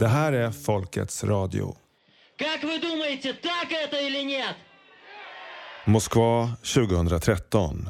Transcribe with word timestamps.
Det 0.00 0.08
här 0.08 0.32
är 0.32 0.50
Folkets 0.50 1.24
Radio. 1.24 1.76
Moskva 5.84 6.52
2013. 6.74 7.88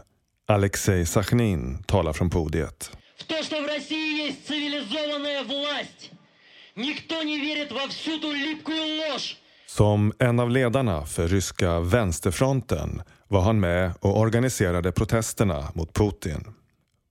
Alexej 0.49 1.07
Sachnin 1.07 1.82
talar 1.82 2.12
från 2.12 2.31
podiet. 2.31 2.96
Som 9.67 10.13
en 10.18 10.40
av 10.40 10.50
ledarna 10.50 11.07
för 11.07 11.29
ryska 11.29 11.81
vänsterfronten 11.81 13.03
var 13.29 13.40
han 13.40 13.61
med 13.61 13.93
och 14.00 14.18
organiserade 14.18 14.93
protesterna 14.93 15.72
mot 15.75 15.93
Putin. 15.95 16.45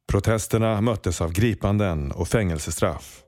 Protesterna 0.07 0.81
möttes 0.81 1.21
av 1.21 1.31
gripanden 1.31 2.11
och 2.11 2.27
fängelsestraff. 2.27 3.23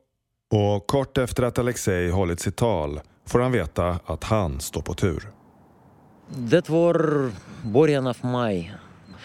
Och 0.52 0.88
kort 0.88 1.18
efter 1.18 1.44
att 1.44 1.60
Alexej 1.60 2.10
hållit 2.10 2.40
sitt 2.40 2.56
tal 2.56 3.00
får 3.26 3.40
han 3.40 3.52
veta 3.52 4.00
att 4.06 4.24
han 4.24 4.60
står 4.60 4.82
på 4.82 4.94
tur. 4.94 5.30
Det 6.28 6.70
var 6.70 7.32
början 7.64 8.08
av 8.08 8.18
maj. 8.22 8.74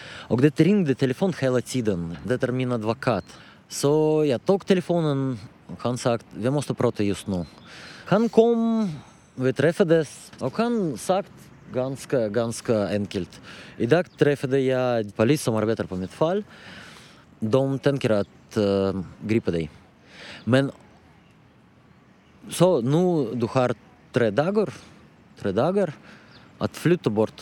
Och 0.03 0.41
det 0.41 0.59
ringde 0.59 0.95
telefon 0.95 1.33
hela 1.39 1.61
tiden. 1.61 2.17
Det 2.23 2.43
är 2.43 2.51
min 2.51 2.71
advokat. 2.71 3.25
Så 3.67 4.23
jag 4.25 4.45
tog 4.45 4.65
telefonen 4.65 5.39
och 5.67 5.79
han 5.81 5.97
sa 5.97 6.13
att 6.13 6.25
vi 6.33 6.49
måste 6.49 6.73
prata 6.73 7.03
just 7.03 7.27
nu. 7.27 7.45
Han 8.05 8.29
kom, 8.29 8.89
vi 9.35 9.53
träffades 9.53 10.31
och 10.39 10.57
han 10.57 10.97
sa 10.97 11.23
ganska, 11.73 12.29
ganska 12.29 12.87
enkelt. 12.87 13.41
Idag 13.77 14.05
träffade 14.17 14.59
jag 14.59 15.15
polis 15.15 15.43
som 15.43 15.55
arbetar 15.55 15.83
på 15.83 15.95
mitt 15.95 16.13
fall. 16.13 16.43
De 17.39 17.79
tänker 17.79 18.09
att 18.09 18.57
uh, 18.57 19.01
gripa 19.21 19.51
dig. 19.51 19.69
Men 20.43 20.71
så 22.49 22.81
nu 22.81 23.35
du 23.35 23.47
har 23.51 23.73
tre 24.11 24.29
dagar, 24.29 24.73
tre 25.39 25.51
dagar 25.51 25.93
att 26.57 26.77
flytta 26.77 27.09
bort, 27.09 27.41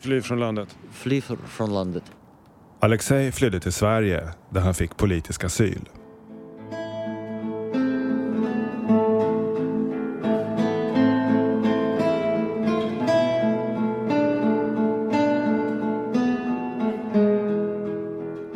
Fly 0.00 0.22
från 0.22 0.40
landet. 0.40 0.76
fly 0.92 1.20
från 1.48 1.74
landet. 1.74 2.04
Alexej 2.80 3.32
flydde 3.32 3.60
till 3.60 3.72
Sverige 3.72 4.28
där 4.50 4.60
han 4.60 4.74
fick 4.74 4.96
politisk 4.96 5.44
asyl. 5.44 5.88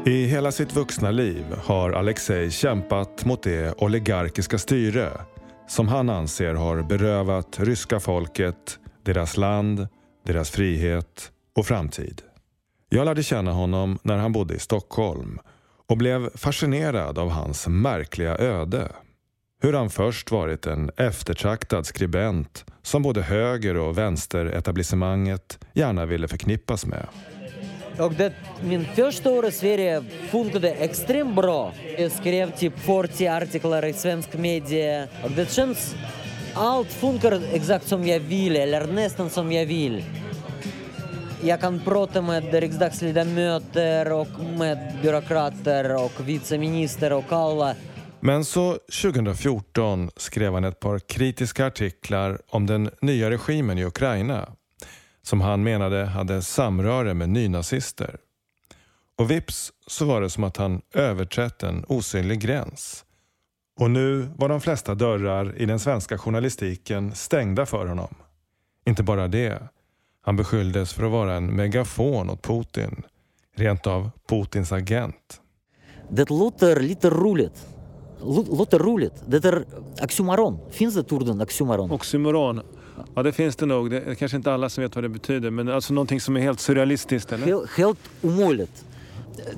I 0.07 0.27
hela 0.27 0.53
sitt 0.53 0.77
vuxna 0.77 1.11
liv 1.11 1.45
har 1.65 1.93
Alexej 1.93 2.51
kämpat 2.51 3.25
mot 3.25 3.43
det 3.43 3.75
oligarkiska 3.79 4.59
styre 4.59 5.11
som 5.71 5.89
han 5.89 6.11
anser 6.11 6.55
har 6.55 6.83
berövat 6.83 7.61
ryska 7.61 8.01
folket 8.01 8.79
deras 9.03 9.37
land, 9.37 9.89
deras 10.27 10.51
frihet 10.51 11.33
och 11.57 11.67
framtid. 11.67 12.23
Jag 12.89 13.05
lärde 13.05 13.23
känna 13.23 13.53
honom 13.53 13.99
när 14.03 14.17
han 14.19 14.33
bodde 14.33 14.55
i 14.55 14.59
Stockholm 14.59 15.39
och 15.89 15.97
blev 15.97 16.37
fascinerad 16.37 17.19
av 17.19 17.31
hans 17.31 17.69
märkliga 17.69 18.37
öde. 18.37 18.93
Hur 19.63 19.73
han 19.73 19.91
först 19.91 20.31
varit 20.31 20.67
en 20.67 20.91
eftertraktad 20.97 21.87
skribent 21.87 22.65
som 22.83 23.03
både 23.03 23.23
höger 23.23 23.77
och 23.77 23.99
vänsteretablissemanget 23.99 25.59
gärna 25.73 26.07
ville 26.07 26.29
förknippas 26.29 26.87
med. 26.87 27.07
Och 28.01 28.15
det, 28.15 28.33
min 28.63 28.85
första 28.85 29.31
år 29.31 29.47
i 29.47 29.53
Sverige 29.53 30.03
funkade 30.31 30.71
extremt 30.71 31.37
bra. 31.37 31.73
Jag 31.99 32.13
skrev 32.13 32.57
typ 32.57 32.79
40 32.79 33.27
artiklar 33.27 33.85
i 33.85 33.93
svensk 33.93 34.35
media. 34.35 35.09
Och 35.25 35.31
det 35.31 35.51
känns... 35.51 35.95
Allt 36.55 36.93
funkar 36.93 37.41
exakt 37.53 37.89
som 37.89 38.07
jag 38.07 38.21
vill, 38.21 38.57
eller 38.57 38.87
nästan 38.87 39.31
som 39.31 39.53
jag 39.53 39.67
vill. 39.67 40.05
Jag 41.43 41.61
kan 41.61 41.81
prata 41.81 42.23
med 42.23 42.55
riksdagsledamöter 42.55 44.13
och 44.13 44.41
med 44.59 44.99
byråkrater 45.03 46.05
och 46.05 46.29
viceminister 46.29 47.13
och 47.13 47.33
alla. 47.33 47.75
Men 48.21 48.45
så 48.45 48.79
2014 49.03 50.11
skrev 50.17 50.55
han 50.55 50.65
ett 50.65 50.81
par 50.81 50.99
kritiska 50.99 51.67
artiklar 51.67 52.39
om 52.49 52.67
den 52.67 52.91
nya 53.01 53.31
regimen 53.31 53.79
i 53.79 53.85
Ukraina 53.85 54.49
som 55.23 55.41
han 55.41 55.63
menade 55.63 56.05
hade 56.05 56.43
samröre 56.43 57.15
med 57.15 57.29
nynazister. 57.29 58.17
Och 59.19 59.31
vips 59.31 59.73
så 59.87 60.05
var 60.05 60.21
det 60.21 60.31
som 60.31 60.45
att 60.45 60.57
han 60.57 60.83
överträtt 60.95 61.63
en 61.63 61.85
osynlig 61.89 62.41
gräns. 62.41 63.05
Och 63.81 63.91
nu 63.91 64.29
var 64.37 64.49
de 64.49 64.61
flesta 64.61 64.95
dörrar 64.95 65.57
i 65.59 65.67
den 65.67 65.79
svenska 65.79 66.19
journalistiken 66.19 67.15
stängda 67.15 67.67
för 67.67 67.87
honom. 67.87 68.15
Inte 68.87 69.03
bara 69.03 69.29
det. 69.29 69.63
Han 70.23 70.37
beskylldes 70.37 70.93
för 70.93 71.05
att 71.05 71.11
vara 71.13 71.35
en 71.35 71.57
megafon 71.57 72.31
åt 72.31 72.43
Putin. 72.43 73.03
Rent 73.57 73.87
av 73.87 74.11
Putins 74.29 74.73
agent. 74.73 75.41
Det 76.11 76.31
låter 76.31 76.81
lite 76.81 77.11
roligt. 77.11 77.67
Lå- 78.21 78.57
Låter 78.59 78.79
roligt. 78.79 79.23
Det 79.27 79.45
är 79.45 79.65
oxymoron. 80.03 80.59
Finns 80.71 80.95
det 80.95 81.13
orden 81.13 81.41
oxymoron? 81.41 81.91
Oxymoron. 81.91 82.61
Ja, 83.15 83.23
det 83.23 83.33
finns 83.33 83.57
det 83.57 83.67
nog. 83.67 83.91
Det 83.91 84.01
är 84.01 84.15
kanske 84.15 84.37
inte 84.37 84.53
alla 84.53 84.69
som 84.69 84.83
vet 84.83 84.95
vad 84.95 85.05
det 85.05 85.09
betyder. 85.09 85.51
Men 85.51 85.69
alltså 85.69 85.95
någonting 85.95 86.21
som 86.21 86.37
är 86.37 86.41
helt 86.41 86.61
surrealistiskt, 86.61 87.33
eller? 87.33 87.47
Helt, 87.47 87.71
helt 87.71 87.99
omöjligt. 88.23 88.85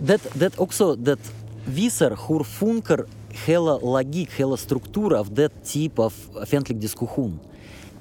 Det, 0.00 0.34
det 0.34 0.58
också 0.58 0.94
det 0.94 1.32
visar 1.64 2.19
hur 2.28 2.44
funkar 2.44 3.04
hela 3.28 3.78
logik, 3.78 4.31
hela 4.36 4.56
struktur 4.56 5.14
av 5.14 5.34
det 5.34 5.64
typ 5.64 5.98
av 5.98 6.12
offentlig 6.34 6.78
diskussion. 6.78 7.41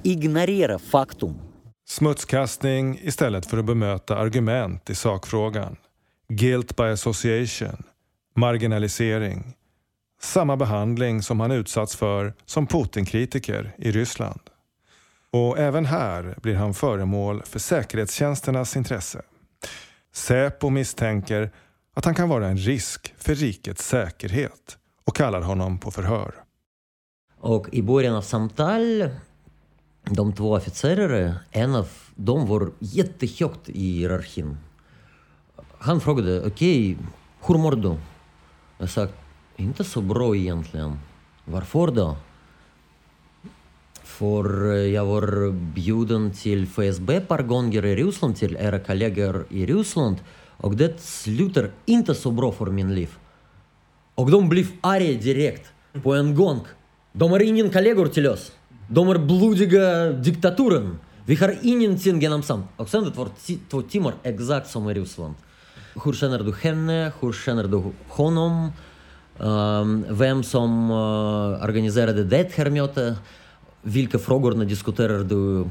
Ignorera 0.02 0.78
faktum. 0.78 1.34
Smutskastning 1.88 2.98
istället 3.02 3.46
för 3.46 3.58
att 3.58 3.64
bemöta 3.64 4.16
argument 4.16 4.90
i 4.90 4.94
sakfrågan. 4.94 5.76
Guilt 6.28 6.76
by 6.76 6.82
association. 6.82 7.82
Marginalisering. 8.36 9.54
Samma 10.22 10.56
behandling 10.56 11.22
som 11.22 11.40
han 11.40 11.50
utsatts 11.52 11.96
för 11.96 12.34
som 12.46 12.66
Putin-kritiker 12.66 13.74
i 13.78 13.90
Ryssland. 13.90 14.40
Och 15.32 15.58
även 15.58 15.86
här 15.86 16.34
blir 16.42 16.54
han 16.54 16.74
föremål 16.74 17.42
för 17.42 17.58
säkerhetstjänsternas 17.58 18.76
intresse. 18.76 19.22
Säpo 20.12 20.70
misstänker 20.70 21.50
att 21.94 22.04
han 22.04 22.14
kan 22.14 22.28
vara 22.28 22.48
en 22.48 22.56
risk 22.56 23.14
för 23.18 23.34
rikets 23.34 23.88
säkerhet 23.88 24.78
och 25.04 25.16
kallar 25.16 25.40
honom 25.40 25.78
på 25.78 25.90
förhör. 25.90 26.34
Och 27.40 27.68
i 27.72 27.82
början 27.82 28.16
av 28.16 28.22
samtal, 28.22 29.08
de 30.04 30.32
två 30.32 30.52
officerare, 30.52 31.34
en 31.50 31.74
av 31.74 31.88
dem 32.14 32.46
var 32.46 32.70
jättehögt 32.78 33.68
i 33.68 33.92
hierarkin. 33.92 34.56
Han 35.78 36.00
frågade, 36.00 36.46
okej, 36.46 36.98
hur 37.46 37.58
mår 37.58 37.76
du? 37.76 37.96
Jag 38.78 38.90
sa, 38.90 39.08
inte 39.56 39.84
så 39.84 40.00
bra 40.00 40.36
egentligen. 40.36 40.98
Varför 41.44 41.86
då? 41.86 42.16
För 44.18 44.74
jag 44.96 45.04
var 45.06 45.52
bjuden 45.52 46.30
till 46.30 46.62
FSB 46.62 47.14
ett 47.16 47.28
par 47.28 47.42
gånger 47.42 47.84
i 47.84 47.96
Ryssland, 47.96 48.36
till 48.36 48.56
era 48.56 48.78
kollegor 48.78 49.46
i 49.50 49.66
Ryssland. 49.66 50.16
Och 50.56 50.76
det 50.76 51.00
slutar 51.00 51.70
inte 51.86 52.14
så 52.14 52.30
bra 52.30 52.52
för 52.52 52.66
min 52.66 52.94
liv. 52.94 53.10
Och 54.14 54.30
de 54.30 54.48
blev 54.48 54.66
arga 54.80 55.20
direkt, 55.20 55.66
på 56.02 56.14
en 56.14 56.34
gång. 56.34 56.60
De 57.12 57.32
är 57.32 57.42
ingen 57.42 57.70
kollegor 57.70 58.06
till 58.06 58.26
oss. 58.26 58.52
De 58.88 59.08
är 59.08 59.18
blodiga 59.18 60.12
diktaturen. 60.12 60.98
Vi 61.26 61.34
har 61.34 61.56
ingenting 61.62 62.20
gemensamt. 62.20 62.66
Och 62.76 62.88
sen 62.88 63.04
det 63.04 63.16
var 63.16 63.28
två 63.70 63.82
timmar 63.82 64.14
exakt 64.22 64.70
som 64.70 64.90
i 64.90 64.94
Ryssland. 64.94 65.34
Hur 66.04 66.12
känner 66.12 66.38
du 66.38 66.52
henne? 66.62 67.12
Hur 67.20 67.32
känner 67.32 67.64
du 67.64 67.82
honom? 68.08 68.72
Ehm, 69.40 70.04
vem 70.10 70.42
som 70.42 70.90
uh, 70.90 71.64
organiserade 71.64 72.24
det 72.24 72.52
här 72.54 72.70
mötet? 72.70 73.16
Vilka 73.82 74.18
frågor 74.18 74.64
diskuterar 74.64 75.24
du 75.24 75.68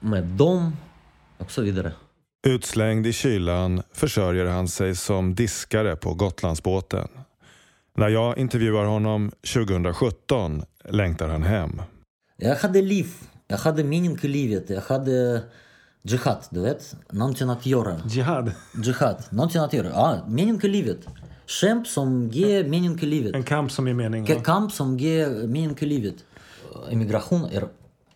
med 0.00 0.24
dem? 0.24 0.76
Och 1.38 1.50
så 1.50 1.62
vidare. 1.62 1.92
Utslängd 2.46 3.06
i 3.06 3.12
kylan 3.12 3.82
försörjer 3.92 4.46
han 4.46 4.68
sig 4.68 4.94
som 4.96 5.34
diskare 5.34 5.96
på 5.96 6.14
Gotlandsbåten. 6.14 7.08
När 7.96 8.08
jag 8.08 8.38
intervjuar 8.38 8.84
honom 8.84 9.30
2017 9.54 10.62
längtar 10.88 11.28
han 11.28 11.42
hem. 11.42 11.82
Jag 12.36 12.56
hade 12.56 12.82
liv. 12.82 13.06
Jag 13.48 13.58
hade 13.58 13.84
mening 13.84 14.18
i 14.22 14.28
livet. 14.28 14.70
Jag 14.70 14.80
hade 14.80 15.42
jihad, 16.02 16.38
du 16.50 16.60
vet. 16.60 16.96
Någonting 17.10 17.50
att 17.50 17.66
göra. 17.66 18.00
Jihad. 18.08 18.52
Jihad. 18.84 19.24
Någonting 19.30 19.60
att 19.60 19.72
göra. 19.72 19.88
Ja, 19.88 20.24
mening 20.28 20.60
i 20.62 20.68
livet. 20.68 20.98
Kämp 21.46 21.86
som 21.86 22.28
ger 22.28 22.64
mening 22.64 22.98
i 23.02 23.06
livet. 23.06 23.34
En 23.34 23.42
kamp 23.42 23.72
som 23.72 23.88
är 23.88 23.94
mening. 23.94 24.26
Ka- 24.26 24.42
Kamp 24.42 24.72
som 24.72 24.98
ger 24.98 25.46
mening 25.46 25.76
i 25.80 25.86
livet. 25.86 26.14
Immigration 26.90 27.44
är 27.44 27.68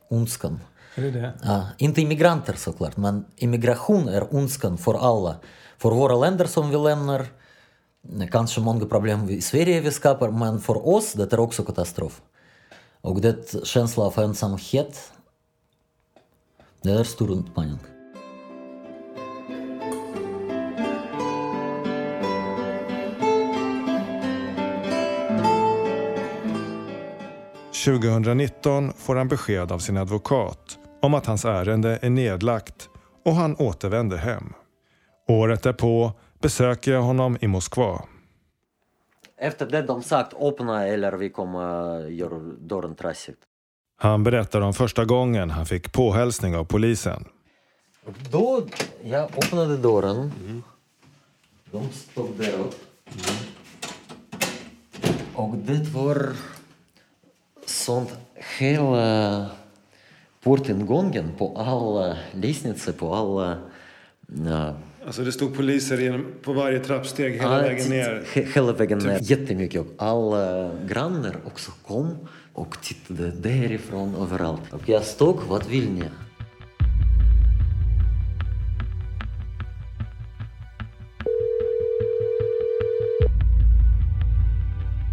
ondskan. 0.08 0.60
Är 0.94 1.02
det 1.02 1.10
det? 1.10 1.32
Ja, 1.42 1.68
inte 1.78 2.00
immigranter 2.00 2.54
såklart, 2.54 2.96
men 2.96 3.24
immigration 3.36 4.08
är 4.08 4.34
ondskan 4.34 4.78
för 4.78 4.94
alla. 4.94 5.36
För 5.78 5.90
våra 5.90 6.16
länder 6.16 6.46
som 6.46 6.70
vi 6.70 6.76
lämnar, 6.76 7.26
kanske 8.30 8.60
många 8.60 8.86
problem 8.86 9.30
i 9.30 9.40
Sverige 9.40 9.80
vi 9.80 9.90
skapar, 9.90 10.30
men 10.30 10.60
för 10.60 10.88
oss 10.88 11.12
det 11.12 11.32
är 11.32 11.40
också 11.40 11.64
katastrof. 11.64 12.22
Och 13.00 13.20
det 13.20 13.66
känsla 13.66 14.04
av 14.04 14.18
ensamhet, 14.18 15.12
det 16.82 16.92
är 16.92 17.04
stor 17.04 17.32
utmaning. 17.32 17.78
–2019 27.84 28.92
får 28.96 29.16
han 29.16 29.28
besked 29.28 29.72
av 29.72 29.78
sin 29.78 29.96
advokat 29.96 30.78
om 31.02 31.14
att 31.14 31.26
hans 31.26 31.44
ärende 31.44 31.98
är 32.02 32.10
nedlagt 32.10 32.88
och 33.24 33.34
han 33.34 33.56
återvänder 33.56 34.16
hem. 34.16 34.52
Året 35.28 35.62
därpå 35.62 36.12
besöker 36.42 36.92
jag 36.92 37.02
honom 37.02 37.38
i 37.40 37.46
Moskva. 37.46 38.02
Efter 39.38 39.66
det 39.66 39.82
de 39.82 40.02
sagt 40.02 40.34
öppna 40.40 40.86
eller 40.86 41.12
vi 41.12 41.30
kommer 41.30 42.00
göra 42.08 42.38
dörren 42.58 42.94
trasig. 42.94 43.34
Han 43.96 44.24
berättar 44.24 44.60
om 44.60 44.74
första 44.74 45.04
gången 45.04 45.50
han 45.50 45.66
fick 45.66 45.92
påhälsning 45.92 46.56
av 46.56 46.64
polisen. 46.64 47.24
Då 48.30 48.62
jag 49.02 49.24
öppnade 49.24 49.76
dörren. 49.76 50.32
De 51.70 51.88
stod 51.88 52.38
där 52.38 52.58
upp. 52.58 52.74
Och 55.34 55.56
det 55.56 55.88
var 55.88 56.32
sånt 57.66 58.10
hela 58.58 59.46
portingången 60.42 61.32
på 61.38 61.56
alla 61.56 62.16
lestnicer, 62.32 62.92
på 62.92 63.14
alla... 63.14 63.56
Ja, 64.46 64.74
Alltså 65.06 65.22
det 65.24 65.32
stod 65.32 65.56
poliser 65.56 65.98
genom, 65.98 66.26
på 66.42 66.52
varje 66.52 66.78
trappsteg 66.80 67.32
hela 67.32 67.56
Ja, 67.56 67.62
vägen 67.62 67.88
ner. 67.90 68.22
he- 68.34 68.54
Hela 68.54 68.72
vägen 68.72 68.98
ner. 68.98 69.18
Jättemycket. 69.22 69.80
Och 69.80 69.86
alla 69.98 70.70
grannar 70.88 71.36
också 71.46 71.70
kom 71.86 72.16
och 72.52 72.76
tittade 72.82 73.30
därifrån 73.30 74.14
överallt. 74.14 74.72
Och 74.72 74.88
jag 74.88 75.02
stod, 75.04 75.36
vad 75.48 75.66
vill 75.66 75.90
ni? 75.90 76.02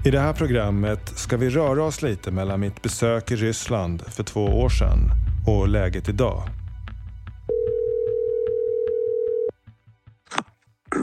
I 0.07 0.11
det 0.11 0.21
här 0.21 0.33
programmet 0.33 1.09
ska 1.09 1.37
vi 1.37 1.51
röra 1.51 1.85
oss 1.85 2.03
lite 2.03 2.31
mellan 2.31 2.61
mitt 2.61 2.83
besök 2.83 3.31
i 3.31 3.37
Ryssland 3.37 4.03
för 4.03 4.23
två 4.23 4.41
år 4.45 4.69
sedan 4.69 5.11
och 5.47 5.69
läget 5.69 6.09
idag. 6.09 6.43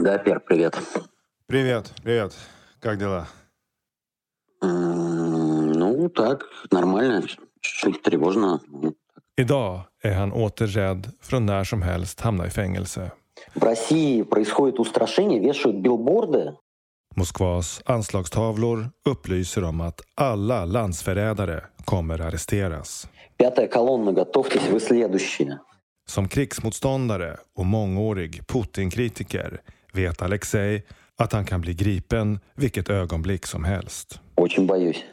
Да, 0.04 0.18
Пер, 0.18 0.38
привет. 0.38 0.78
Привет, 1.48 1.94
привет. 2.02 2.36
Как 2.80 2.98
дела? 2.98 3.26
М, 4.64 5.72
Ну, 5.72 6.08
так, 6.08 6.42
нормально. 6.70 7.22
Чуть-чуть 7.60 8.02
тревожно. 8.02 8.60
Idag 9.36 9.80
är 10.02 10.14
han 10.14 10.32
åter 10.32 10.66
rädd 10.66 11.10
för 11.20 11.36
att 11.36 11.42
när 11.42 11.64
som 11.64 11.82
helst 11.82 12.20
hamna 12.20 12.46
i 12.46 12.50
fängelse. 12.50 13.10
В 13.54 13.62
России 13.64 14.22
происходит 14.24 14.78
устрашение, 14.78 15.40
вешают 15.40 15.82
билборды. 15.82 16.52
Moskvas 17.16 17.82
anslagstavlor 17.84 18.90
upplyser 19.04 19.64
om 19.64 19.80
att 19.80 20.00
alla 20.14 20.64
landsförrädare 20.64 21.64
kommer 21.84 22.20
arresteras. 22.20 23.08
Пятая 23.36 23.68
колонна, 23.68 24.12
готовьтесь, 24.12 24.68
вы 24.70 24.80
следующие. 24.80 25.58
Som 26.06 26.28
krigsmotståndare 26.28 27.36
och 27.56 27.66
mångårig 27.66 28.46
Putin-kritiker 28.46 29.60
vet 29.92 30.22
Alexei 30.22 30.82
att 31.16 31.32
han 31.32 31.44
kan 31.44 31.60
bli 31.60 31.74
gripen 31.74 32.40
vilket 32.56 32.90
ögonblick 32.90 33.46
som 33.46 33.64
helst. 33.64 34.20
Очень 34.34 34.66
боюсь. 34.66 35.04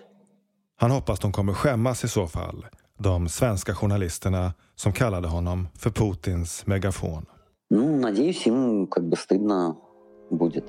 Han 0.76 0.92
hoppas 0.92 1.20
de 1.20 1.32
kommer 1.32 1.54
skämmas 1.54 2.04
i 2.04 2.08
så 2.08 2.28
fall, 2.28 2.66
de 3.00 3.30
svenska 3.30 3.76
journalisterna 3.76 4.54
som 4.76 4.94
kallade 4.94 5.28
honom 5.28 5.68
för 5.78 5.90
Putins 5.90 6.68
megafon. 6.68 7.26
Ну, 7.70 7.98
надеюсь, 8.00 8.48
им 8.48 8.88
как 8.88 9.04
бы 9.04 9.16
стыдно 9.16 9.78
будет. 10.30 10.66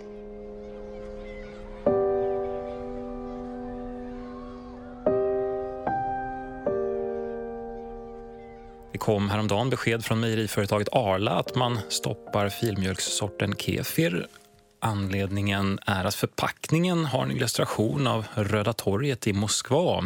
Kom 9.08 9.30
häromdagen 9.30 9.70
besked 9.70 10.06
från 10.06 10.20
mejeriföretaget 10.20 10.90
Arla 10.92 11.32
att 11.32 11.56
man 11.56 11.80
stoppar 11.90 12.50
filmjölkssorten 12.50 13.56
kefir. 13.56 14.28
Anledningen 14.82 15.80
är 15.86 16.06
att 16.06 16.16
förpackningen 16.16 17.06
har 17.06 17.24
en 17.24 17.32
illustration 17.32 18.08
av 18.08 18.26
Röda 18.36 18.74
torget 18.74 19.28
i 19.28 19.34
Moskva. 19.34 20.04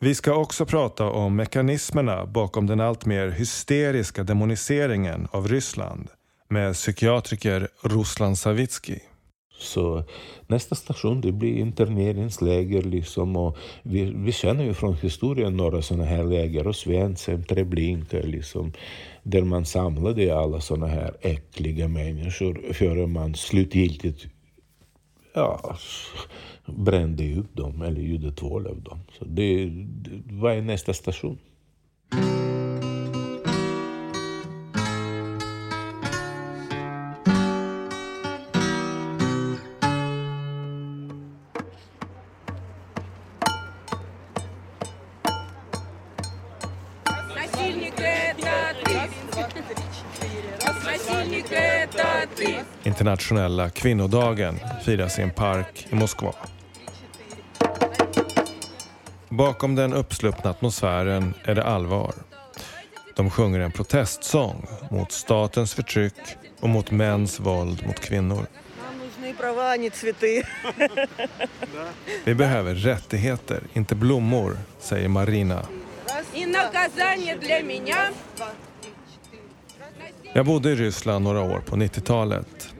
Vi 0.00 0.14
ska 0.14 0.34
också 0.34 0.66
prata 0.66 1.04
om 1.04 1.36
mekanismerna 1.36 2.26
bakom 2.26 2.66
den 2.66 2.80
alltmer 2.80 3.28
hysteriska 3.28 4.24
demoniseringen 4.24 5.28
av 5.30 5.48
Ryssland 5.48 6.08
med 6.48 6.74
psykiatriker 6.74 7.68
Ruslan 7.82 8.36
Savitsky. 8.36 8.98
Så 9.58 10.04
nästa 10.46 10.74
station 10.74 11.20
det 11.20 11.32
blir 11.32 11.58
interneringsläger. 11.58 12.82
Liksom, 12.82 13.36
och 13.36 13.56
vi, 13.82 14.04
vi 14.04 14.32
känner 14.32 14.64
ju 14.64 14.74
från 14.74 14.94
historien 14.94 15.56
några 15.56 15.82
sådana 15.82 16.04
här 16.04 16.24
läger. 16.24 16.66
Och 16.66 16.76
Svenshem, 16.76 17.44
Treblinka, 17.44 18.18
liksom, 18.18 18.72
där 19.22 19.42
man 19.42 19.64
samlade 19.64 20.38
alla 20.38 20.60
sådana 20.60 20.86
här 20.86 21.16
äckliga 21.20 21.88
människor 21.88 22.72
före 22.72 23.06
man 23.06 23.34
slutgiltigt 23.34 24.26
ja, 25.34 25.76
brände 26.66 27.34
upp 27.34 27.56
dem 27.56 27.82
eller 27.82 28.00
gjorde 28.00 28.32
tvål 28.32 28.66
av 28.66 28.82
dem. 28.82 28.98
Så 29.18 29.24
det, 29.24 29.66
det, 29.66 30.10
vad 30.30 30.52
är 30.52 30.62
nästa 30.62 30.94
station? 30.94 31.38
internationella 53.04 53.70
kvinnodagen 53.70 54.58
firas 54.84 55.18
i 55.18 55.22
en 55.22 55.30
park 55.30 55.86
i 55.90 55.94
Moskva. 55.94 56.34
Bakom 59.28 59.74
den 59.74 59.92
uppsluppna 59.92 60.50
atmosfären 60.50 61.34
är 61.44 61.54
det 61.54 61.64
allvar. 61.64 62.14
De 63.16 63.30
sjunger 63.30 63.60
en 63.60 63.72
protestsång 63.72 64.66
mot 64.90 65.12
statens 65.12 65.74
förtryck 65.74 66.14
och 66.60 66.68
mot 66.68 66.90
mäns 66.90 67.40
våld 67.40 67.86
mot 67.86 68.00
kvinnor. 68.00 68.46
Vi 72.24 72.34
behöver 72.34 72.74
rättigheter, 72.74 73.60
inte 73.72 73.94
blommor, 73.94 74.58
säger 74.78 75.08
Marina. 75.08 75.66
Jag 80.32 80.46
bodde 80.46 80.70
i 80.70 80.74
Ryssland 80.74 81.24
några 81.24 81.42
år 81.42 81.60
på 81.60 81.76
90-talet. 81.76 82.73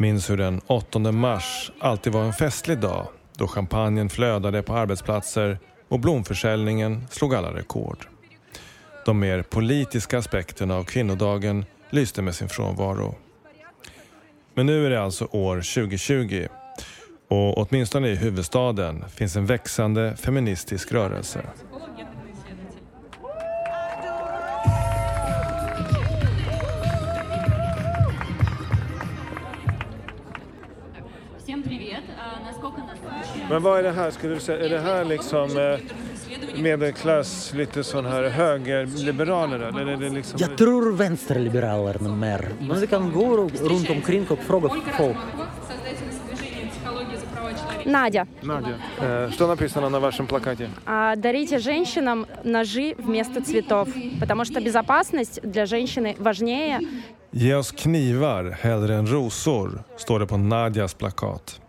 Minns 0.00 0.30
hur 0.30 0.36
den 0.36 0.60
8 0.66 0.98
mars 0.98 1.70
alltid 1.80 2.12
var 2.12 2.24
en 2.24 2.32
festlig 2.32 2.78
dag 2.78 3.06
då 3.36 3.46
champagnen 3.46 4.08
flödade 4.08 4.62
på 4.62 4.74
arbetsplatser 4.74 5.58
och 5.88 6.00
blomförsäljningen 6.00 7.06
slog 7.10 7.34
alla 7.34 7.54
rekord. 7.54 8.06
De 9.06 9.18
mer 9.18 9.42
politiska 9.42 10.18
aspekterna 10.18 10.76
av 10.76 10.84
kvinnodagen 10.84 11.64
lyste 11.90 12.22
med 12.22 12.34
sin 12.34 12.48
frånvaro. 12.48 13.14
Men 14.54 14.66
nu 14.66 14.86
är 14.86 14.90
det 14.90 15.02
alltså 15.02 15.24
år 15.24 15.56
2020 15.56 16.46
och 17.28 17.58
åtminstone 17.58 18.08
i 18.08 18.14
huvudstaden 18.14 19.04
finns 19.08 19.36
en 19.36 19.46
växande 19.46 20.16
feministisk 20.16 20.92
rörelse. 20.92 21.40
Men 33.49 33.63
vad 33.63 33.79
är 33.79 33.83
det 33.83 33.91
här? 33.91 34.11
Skulle 34.11 34.33
du 34.33 34.39
säga, 34.39 34.65
är 34.65 34.69
det 34.69 34.79
här 34.79 35.05
liksom 35.05 35.57
eh, 35.57 36.61
medelklass, 36.61 37.53
lite 37.53 37.83
sån 37.83 38.05
här 38.05 38.23
högerliberaler? 38.23 39.59
Eller 39.59 39.87
är 39.87 39.97
det 39.97 40.09
liksom... 40.09 40.39
Jag 40.41 40.57
tror 40.57 40.91
vänsterliberalerna 40.93 42.15
mer. 42.15 42.49
Men 42.59 42.79
vi 42.79 42.87
kan 42.87 43.11
gå 43.11 43.37
runt 43.61 43.89
omkring 43.89 44.27
och 44.29 44.39
fråga 44.39 44.69
folk. 44.97 45.17
создательница 45.67 46.19
движения 46.27 46.69
«Психология 46.71 47.17
за 47.17 47.25
права 47.25 47.49
человека». 47.53 47.89
Надя, 47.89 48.27
Надя, 48.41 48.75
э, 49.01 49.29
что 49.33 49.47
написано 49.47 49.89
на 49.89 49.99
вашем 49.99 50.27
плакате? 50.27 50.69
а, 50.85 51.15
дарите 51.15 51.59
женщинам 51.59 52.25
ножи 52.43 52.95
вместо 52.97 53.41
цветов, 53.41 53.87
потому 54.19 54.45
что 54.45 54.59
безопасность 54.61 55.39
для 55.43 55.65
женщины 55.65 56.15
важнее. 56.19 56.79
Ge 57.31 57.55
oss 57.55 57.71
knivar 57.71 58.57
hellre 58.61 58.95
än 58.95 59.07
rosor, 59.07 59.83
står 59.97 60.19
det 60.19 60.27
på 60.27 60.37
Nadjas 60.37 60.93
plakat. 60.93 61.59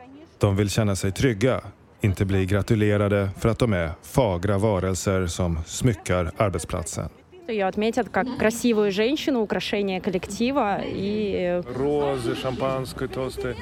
De 0.40 0.56
vill 0.56 0.70
känna 0.70 0.96
sig 0.96 1.12
trygga, 1.12 1.60
inte 2.00 2.24
bli 2.24 2.46
gratulerade 2.46 3.30
för 3.38 3.48
att 3.48 3.58
de 3.58 3.72
är 3.72 3.90
fagra 4.02 4.58
varelser 4.58 5.26
som 5.26 5.58
smyckar 5.66 6.30
arbetsplatsen. 6.36 7.08
Ее 7.48 7.68
отметят 7.68 8.08
как 8.08 8.26
красивую 8.38 8.90
женщину, 8.90 9.40
украшение 9.42 10.00
коллектива. 10.00 10.80
И 10.84 11.62
Розы, 11.76 12.34
шампанское, 12.34 13.08
тосты. 13.08 13.54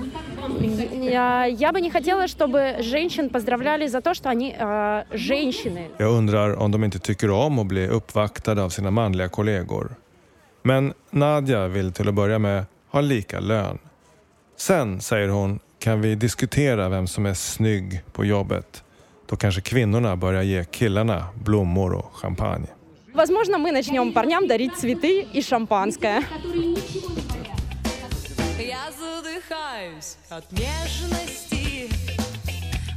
я, 0.93 1.45
я 1.45 1.73
бы 1.73 1.81
не 1.81 1.91
хотела, 1.91 2.27
чтобы 2.27 2.77
женщин 2.81 3.29
поздравляли 3.29 3.87
за 3.87 4.01
то, 4.01 4.15
что 4.15 4.31
они 4.31 4.55
э, 4.59 5.05
женщины. 5.13 5.91
Jag 5.99 6.11
undrar 6.13 6.57
om 6.57 6.71
de 6.71 6.85
inte 6.85 6.99
tycker 6.99 7.31
om 7.31 7.59
att 7.59 7.67
bli 7.67 7.89
uppvaktade 7.89 8.63
av 8.63 8.69
sina 8.71 8.91
manliga 8.91 9.29
kollegor. 9.29 9.97
Men 10.63 10.95
Nadja 11.11 11.69
vill 11.69 11.93
till 11.93 12.09
att 12.09 12.15
börja 12.15 12.39
med 12.39 12.65
ha 12.91 13.01
lika 13.01 13.41
lön. 13.41 13.79
Sen, 14.57 15.01
säger 15.01 15.29
hon, 15.29 15.61
kan 15.79 16.01
vi 16.01 16.15
diskutera 16.15 16.89
vem 16.89 17.07
som 17.07 17.27
är 17.27 17.35
snygg 17.35 18.03
på 18.13 18.25
jobbet. 18.25 18.83
Då 19.27 19.37
kanske 19.37 19.61
kvinnorna 19.61 20.17
börjar 20.17 20.43
ge 20.43 20.65
killarna 20.65 21.27
blommor 21.35 21.93
och 21.93 22.13
champagne. 22.15 22.67
Возможно, 23.15 23.59
мы 23.59 23.71
начнем 23.71 24.13
парням 24.13 24.49
дарить 24.49 24.75
цветы 24.77 25.27
и 25.33 25.43
шампанское. 25.43 26.25
Я 28.59 28.91
задыхаюсь 28.91 30.17
от 30.29 30.51
нежности, 30.53 31.89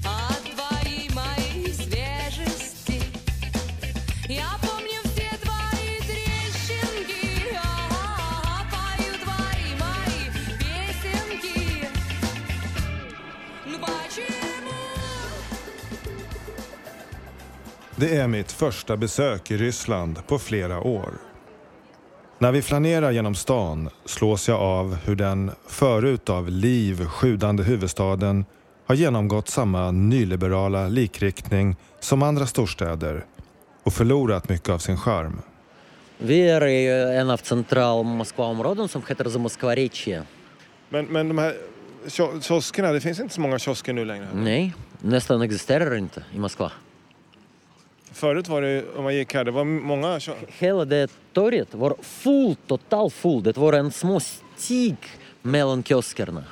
от 0.04 0.44
твоей 0.56 1.10
моей 1.14 1.72
свежести. 1.72 3.02
Я 4.28 4.61
Det 18.03 18.17
är 18.17 18.29
mitt 18.29 18.53
första 18.53 18.97
besök 18.97 19.51
i 19.51 19.57
Ryssland 19.57 20.27
på 20.27 20.39
flera 20.39 20.81
år. 20.81 21.13
När 22.39 22.53
vi 22.53 22.63
flanerar 22.63 23.11
genom 23.11 23.35
stan 23.35 23.91
slås 24.05 24.49
jag 24.49 24.61
av 24.61 24.95
hur 24.95 25.17
den 25.17 25.51
förut 25.69 26.29
av 26.29 26.49
liv 26.49 27.05
sjudande 27.05 27.63
huvudstaden 27.63 28.45
har 28.87 28.95
genomgått 28.95 29.49
samma 29.49 29.91
nyliberala 29.91 30.89
likriktning 30.89 31.77
som 32.01 32.23
andra 32.23 32.47
storstäder 32.47 33.25
och 33.83 33.93
förlorat 33.93 34.49
mycket 34.49 34.69
av 34.69 34.79
sin 34.79 34.97
charm. 34.97 35.43
Vi 36.19 36.49
är 36.49 36.67
i 36.67 37.17
en 37.17 37.31
av 37.31 37.37
central 37.37 38.05
Moskvaområden 38.05 38.89
som 38.89 39.03
heter 39.09 39.31
Zamoskvarechje. 39.31 40.23
Men, 40.89 41.05
men 41.05 41.29
de 41.29 41.39
här 41.39 41.55
kioskerna, 42.41 42.93
det 42.93 43.01
finns 43.01 43.21
inte 43.21 43.35
så 43.35 43.41
många 43.41 43.59
kiosker 43.59 43.93
nu 43.93 44.05
längre? 44.05 44.29
Nej, 44.35 44.75
nästan 45.01 45.43
existerar 45.43 45.95
inte 45.95 46.25
i 46.35 46.39
Moskva. 46.39 46.73
Förut 48.13 48.49
var 48.49 48.63
det, 48.63 48.85
om 48.97 49.05
man 49.05 49.15
gick 49.15 49.35
här, 49.35 49.45
det 49.45 49.51
var 49.51 49.65
många 49.65 50.21
Hela 50.59 50.85
det 50.85 51.11
torget 51.33 51.75
var 51.75 51.95
full, 52.03 52.57
total 52.67 53.11
full. 53.11 53.43
Det 53.43 53.57
var 53.57 53.73
en 53.73 53.91
små 53.91 54.21
stig 54.57 54.97
mellan 55.43 55.83
kioskerna. 55.83 56.45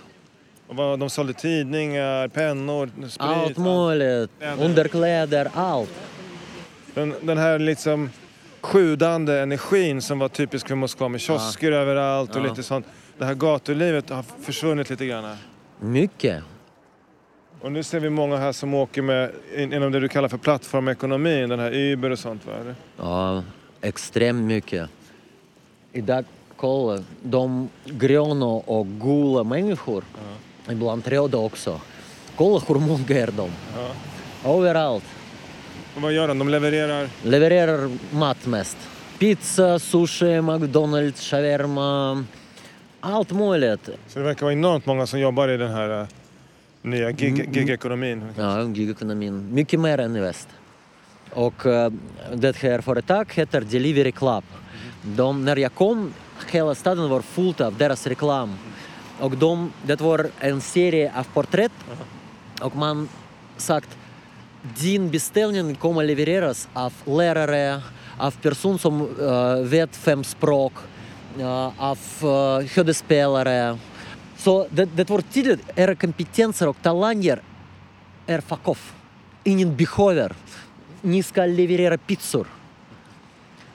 och 0.68 0.98
de 0.98 1.10
sålde 1.10 1.32
tidningar, 1.32 2.28
pennor, 2.28 2.86
sprit. 3.08 3.16
Allt 3.18 3.56
möjligt, 3.58 4.30
underkläder, 4.58 5.50
allt. 5.54 5.90
Den, 6.94 7.14
den 7.22 7.38
här 7.38 7.58
liksom 7.58 8.10
sjudande 8.60 9.38
energin 9.38 10.02
som 10.02 10.18
var 10.18 10.28
typisk 10.28 10.68
för 10.68 10.74
Moskva 10.74 11.08
med 11.08 11.20
kiosker 11.20 11.72
överallt 11.72 12.36
och 12.36 12.42
Ja. 12.42 12.48
lite 12.48 12.62
sånt. 12.62 12.86
Det 13.18 13.24
här 13.24 13.34
gatulivet 13.34 14.10
har 14.10 14.24
försvunnit 14.42 14.90
lite 14.90 15.06
grann. 15.06 15.36
Mycket. 15.80 16.42
Och 17.60 17.72
nu 17.72 17.82
ser 17.82 18.00
vi 18.00 18.10
många 18.10 18.36
här 18.36 18.52
som 18.52 18.74
åker 18.74 19.02
med 19.02 19.30
in- 19.56 19.72
inom 19.72 19.92
det 19.92 20.00
du 20.00 20.08
kallar 20.08 20.28
för 20.28 20.38
plattformekonomin, 20.38 21.48
den 21.48 21.58
här 21.60 21.74
Uber 21.74 22.10
och 22.10 22.18
sånt 22.18 22.46
va? 22.46 22.52
Ja, 22.96 23.42
extremt 23.80 24.44
mycket. 24.46 24.90
Idag, 25.92 26.24
kolla, 26.56 27.02
de 27.22 27.68
gröna 27.84 28.46
och 28.46 28.86
gula 28.86 29.44
människor, 29.44 30.04
ibland 30.70 31.06
röda 31.06 31.38
också. 31.38 31.80
Kolla 32.36 32.60
hur 32.68 32.74
många 32.74 33.04
är 33.08 33.30
de? 33.36 33.50
Överallt. 34.44 35.04
Och 35.96 36.02
vad 36.02 36.12
gör 36.12 36.28
de? 36.28 36.38
De 36.38 36.48
levererar? 36.48 37.08
Levererar 37.22 37.90
mat 38.10 38.46
mest. 38.46 38.76
Pizza, 39.18 39.78
sushi, 39.78 40.40
McDonalds, 40.40 41.20
shawarma. 41.30 42.24
Allt 43.00 43.30
möjligt. 43.32 43.88
Så 44.08 44.18
det 44.18 44.24
verkar 44.24 44.42
vara 44.46 44.52
enormt 44.52 44.86
många 44.86 45.06
som 45.06 45.20
jobbar 45.20 45.48
i 45.48 45.56
den 45.56 45.70
här 45.70 46.00
eh, 46.00 46.06
nya 46.82 47.10
gig- 47.10 47.40
Mm. 47.40 47.52
gigekonomin. 47.52 48.24
Ja, 48.36 48.62
gigekonomin. 48.62 49.54
Mycket 49.54 49.80
mer 49.80 49.98
än 50.00 50.16
i 50.16 50.20
väst. 50.20 50.48
Och 51.34 51.66
eh, 51.66 51.92
det 52.34 52.56
här 52.56 52.80
företaget 52.80 53.32
heter 53.32 53.60
Delivery 53.60 54.12
Club. 54.12 54.44
De, 55.02 55.44
när 55.44 55.56
jag 55.56 55.74
kom, 55.74 56.12
hela 56.50 56.74
staden 56.74 57.08
var 57.10 57.20
full 57.20 57.54
av 57.62 57.76
deras 57.76 58.06
reklam. 58.06 58.54
Och 59.20 59.36
de, 59.36 59.72
det 59.86 60.00
var 60.00 60.26
en 60.40 60.60
serie 60.60 61.12
av 61.16 61.24
porträtt. 61.34 61.72
Och 62.60 62.76
man 62.76 63.08
sagt, 63.56 63.88
din 64.80 65.10
beställning 65.10 65.74
kommer 65.74 66.04
levereras 66.04 66.68
av 66.72 66.92
lärare, 67.04 67.82
av 68.18 68.30
person 68.42 68.78
som 68.78 69.00
eh, 69.20 69.54
vet 69.68 69.96
fem 69.96 70.24
språk, 70.24 70.72
eh, 71.38 71.70
av 71.82 71.98
uh, 72.24 72.66
skådespelare. 72.68 73.78
Så 74.40 74.66
det, 74.70 74.84
det 74.84 75.10
var 75.10 75.20
tydligt, 75.20 75.60
era 75.76 75.94
kompetenser 75.94 76.68
och 76.68 76.76
talanger 76.82 77.42
är 78.26 78.40
fuck 78.40 78.68
off. 78.68 78.94
Ingen 79.44 79.76
behöver. 79.76 80.32
Ni 81.02 81.22
ska 81.22 81.46
leverera 81.46 81.98
pizzor. 81.98 82.46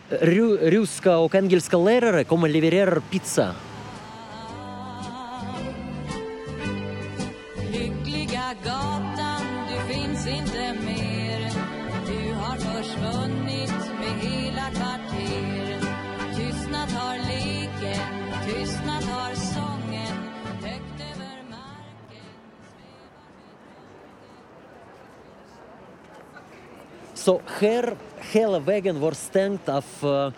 Ru, 0.09 0.57
ryska 0.57 1.17
och 1.17 1.35
engelska 1.35 1.77
lärare 1.77 2.23
kommer 2.23 2.49
leverera 2.49 3.01
Så 27.25 27.41
här 27.59 27.95
hela 28.31 28.59
vägen 28.59 28.99
var 28.99 29.11
stängt 29.11 29.69
av 29.69 29.85
uh, 30.03 30.33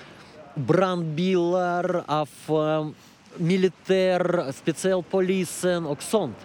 brandbilar, 0.56 2.04
av 2.06 2.30
uh, 2.50 2.90
militär, 3.38 4.52
specialpolisen 4.52 5.86
och 5.86 6.04
sånt. 6.04 6.38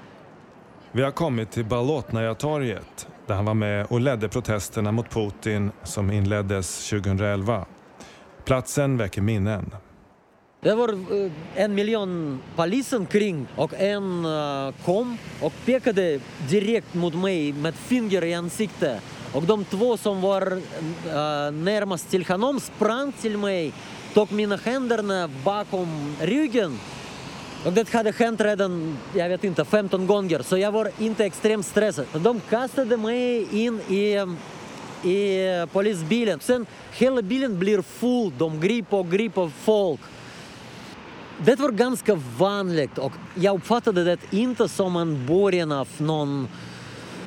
Vi 0.93 1.03
har 1.03 1.11
kommit 1.11 1.51
till 1.51 1.65
Balotnaja-torget 1.65 3.09
där 3.27 3.35
han 3.35 3.45
var 3.45 3.55
med 3.55 3.87
och 3.87 4.01
ledde 4.01 4.29
protesterna 4.29 4.93
mot 4.93 5.11
Putin 5.11 5.71
som 5.83 6.11
inleddes 6.11 6.91
2011. 6.91 7.67
Platsen 8.45 8.97
väcker 8.97 9.23
minnen. 9.23 9.75
Det 10.61 10.75
var 10.75 10.89
eh, 10.89 11.33
en 11.55 11.75
miljon 11.75 12.43
polisen 12.57 13.07
kring 13.07 13.47
och 13.57 13.75
en 13.75 14.25
eh, 14.25 14.75
kom 14.85 15.19
och 15.43 15.53
pekade 15.65 16.21
direkt 16.49 16.95
mot 16.95 17.15
mig 17.15 17.53
med 17.53 17.75
finger 17.75 18.25
i 18.25 18.35
ansiktet. 18.35 19.03
Och 19.33 19.43
de 19.43 19.65
två 19.65 19.97
som 19.97 20.21
var 20.21 20.53
äh, 20.53 21.53
närmast 21.53 22.11
till 22.11 22.25
honom 22.25 22.61
sprang 22.61 23.13
till 23.13 23.39
mig, 23.39 23.73
tog 24.15 24.33
mina 24.33 24.57
händer 24.57 25.29
bakom 25.45 26.17
ryggen. 26.21 26.79
Och 27.65 27.73
det 27.73 27.93
hade 27.93 28.13
hänt 28.13 28.41
redan, 28.41 28.99
jag 29.15 29.29
vet 29.29 29.45
inte, 29.45 29.65
15 29.65 30.07
gånger, 30.07 30.43
så 30.43 30.59
jag 30.59 30.73
var 30.73 30.91
inte 30.99 31.25
extremt 31.25 31.67
stressad. 31.67 32.07
De 32.13 32.41
kastade 32.51 32.97
mig 32.97 33.47
in 33.65 33.81
i, 33.81 34.27
i 35.09 35.67
polisbilen. 35.73 36.41
Sen 36.41 36.67
hela 36.93 37.23
bilen 37.23 37.59
blir 37.59 37.83
full, 37.83 38.33
de 38.39 38.61
griper 38.61 38.97
och 38.97 39.11
griper 39.11 39.51
folk. 39.65 40.01
Det 41.45 41.61
var 41.61 41.71
ganska 41.71 42.15
vanligt 42.39 42.99
och 42.99 43.13
jag 43.35 43.57
uppfattade 43.57 44.05
det 44.05 44.19
inte 44.31 44.69
som 44.69 44.97
en 44.97 45.27
början 45.27 45.73
av 45.73 45.89
någon 45.99 46.49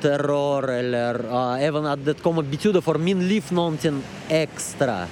terror 0.00 0.70
eller 0.70 1.24
uh, 1.24 1.64
även 1.64 1.86
att 1.86 2.04
det 2.04 2.22
kommer 2.22 2.42
betyda 2.42 2.80
för 2.80 2.98
min 2.98 3.28
liv 3.28 3.44
någonting 3.50 4.02
extra. 4.28 5.06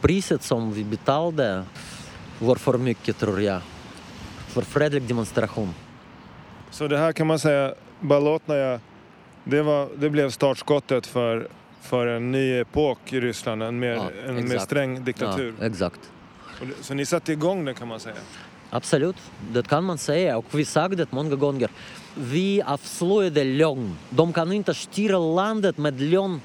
Priset 0.00 0.42
som 0.42 0.72
vi 0.72 0.84
betalade 0.84 1.64
var 2.38 2.56
för 2.56 2.78
mycket 2.78 3.18
tror 3.18 3.40
jag. 3.42 3.60
För 4.48 4.62
fredlig 4.62 5.02
demonstration. 5.02 5.74
Så 6.70 6.88
det 6.88 6.98
här 6.98 7.12
kan 7.12 7.26
man 7.26 7.38
säga, 7.38 7.74
Balotnaja, 8.00 8.80
det, 9.44 9.62
var, 9.62 9.88
det 9.96 10.10
blev 10.10 10.30
startskottet 10.30 11.06
för, 11.06 11.48
för 11.80 12.06
en 12.06 12.32
ny 12.32 12.60
epok 12.60 13.12
i 13.12 13.20
Ryssland, 13.20 13.62
en 13.62 13.78
mer, 13.78 13.94
Ja, 13.94 14.10
en 14.26 14.48
mer 14.48 14.58
sträng 14.58 15.04
diktatur. 15.04 15.54
Ja, 15.60 15.66
exakt. 15.66 16.00
Så 16.80 16.94
ni 16.94 17.06
satte 17.06 17.32
igång 17.32 17.64
det 17.64 17.74
kan 17.74 17.88
man 17.88 18.00
säga? 18.00 18.16
Absolut, 18.70 19.16
det 19.52 19.68
kan 19.68 19.84
man 19.84 19.98
säga. 19.98 20.38
Och 20.38 20.44
vi 20.52 20.64
sagt 20.64 20.96
det 20.96 21.12
många 21.12 21.34
gånger. 21.34 21.70
Vi 22.14 22.62
avslöjade 22.62 23.44
lögn. 23.44 23.96
De 24.10 24.32
kan 24.32 24.52
inte 24.52 24.74
styra 24.74 25.18
landet 25.18 25.78
med 25.78 26.00
lögn 26.00 26.40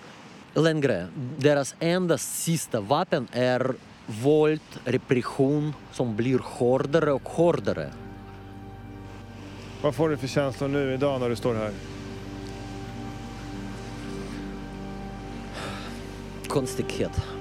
längre. 0.54 1.08
Deras 1.38 1.76
enda 1.80 2.18
sista 2.18 2.80
vapen 2.80 3.28
är 3.32 3.76
våld, 4.06 4.62
repression 4.86 5.74
som 5.92 6.16
blir 6.16 6.40
hårdare 6.44 7.14
och 7.14 7.30
hårdare. 7.30 7.92
Vad 9.82 9.96
får 9.96 10.10
du 10.10 10.18
för 10.18 10.28
känslor 10.28 10.68
nu 10.68 10.94
idag 10.94 11.22
när 11.22 11.30
du 11.30 11.36
står 11.36 11.56
här? 11.56 11.72
Konstighet. 16.48 17.35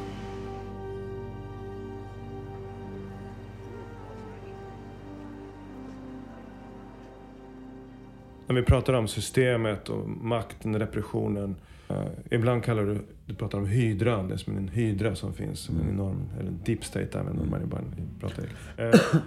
När 8.47 8.55
vi 8.55 8.63
pratar 8.63 8.93
om 8.93 9.09
systemet 9.09 9.89
och 9.89 10.09
makten, 10.09 10.79
repressionen. 10.79 11.57
eh, 11.89 12.05
ibland 12.31 12.65
kallar 12.65 12.83
du, 12.85 12.99
du 13.27 13.35
pratar 13.35 13.59
om 13.59 13.67
hydran, 13.67 14.29
det 14.29 14.35
är 14.35 14.39
som 14.39 14.57
en 14.57 14.69
hydra 14.69 15.15
som 15.17 15.35
finns, 15.35 15.59
som 15.59 15.81
en 15.81 15.89
enorm, 15.91 16.23
eller 16.41 16.51
deep 16.65 16.85
state 16.85 17.21
använder 17.21 17.45
man 17.45 17.63
ibland 17.63 17.87
pratar. 18.21 18.45
Eh, 18.77 19.21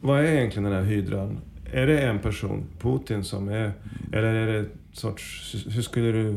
vad 0.00 0.20
är 0.20 0.24
egentligen 0.24 0.64
den 0.64 0.72
här 0.72 0.90
hydran? 0.90 1.38
Är 1.72 1.86
det 1.86 2.00
en 2.00 2.18
person, 2.18 2.64
Putin, 2.80 3.24
som 3.24 3.48
är, 3.48 3.72
eller 4.12 4.34
är 4.34 4.46
det 4.46 4.58
ett 4.58 4.72
sorts, 4.92 5.54
hur 5.68 5.82
skulle 5.82 6.12
du 6.12 6.36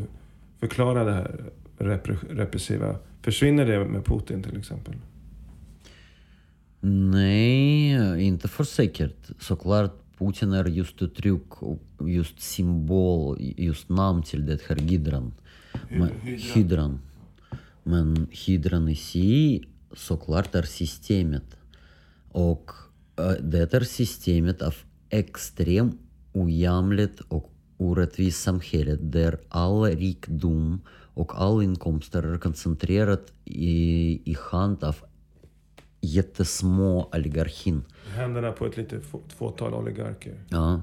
förklara 0.60 1.04
det 1.04 1.12
här 1.12 1.44
repre- 1.78 2.36
repressiva? 2.36 2.96
Försvinner 3.22 3.66
det 3.66 3.84
med 3.84 4.04
Putin 4.04 4.42
till 4.42 4.58
exempel? 4.58 4.94
Nej, 6.80 8.22
inte 8.22 8.48
för 8.48 8.64
säkert. 8.64 9.30
Såklart 9.38 10.01
Putin 10.22 10.52
är 10.52 10.64
just 10.64 11.02
uttryck 11.02 11.42
just 12.06 12.40
symbol, 12.40 13.36
just 13.40 13.88
namn 13.88 14.22
till 14.22 14.46
det 14.46 14.62
här 14.68 14.76
hydran. 14.76 15.34
Men, 15.88 16.10
hydran. 16.24 17.00
Men 17.82 18.26
hydran 18.30 18.88
i 18.88 18.96
sig 18.96 19.64
såklart 19.92 20.54
är 20.54 20.62
systemet. 20.62 21.56
Och 22.28 22.70
det 23.40 23.74
är 23.74 23.84
systemet 23.84 24.62
av 24.62 24.74
extrem 25.10 25.98
ojämligt 26.32 27.20
och 27.20 27.52
orättvist 27.76 28.42
samhälle 28.42 28.96
där 28.96 29.38
all 29.48 29.84
rikdom 29.84 30.80
och 31.14 31.40
all 31.40 31.62
inkomster 31.62 32.22
är 32.22 32.38
koncentrerat 32.38 33.32
i, 33.44 34.20
i 34.32 34.36
hand 34.50 34.84
av 34.84 34.96
jättesmå 36.02 37.10
oligarkin. 37.14 37.84
Händerna 38.16 38.52
på 38.52 38.66
ett 38.66 38.76
litet 38.76 39.04
få- 39.04 39.22
fåtal 39.36 39.74
oligarker. 39.74 40.34
Ja, 40.48 40.80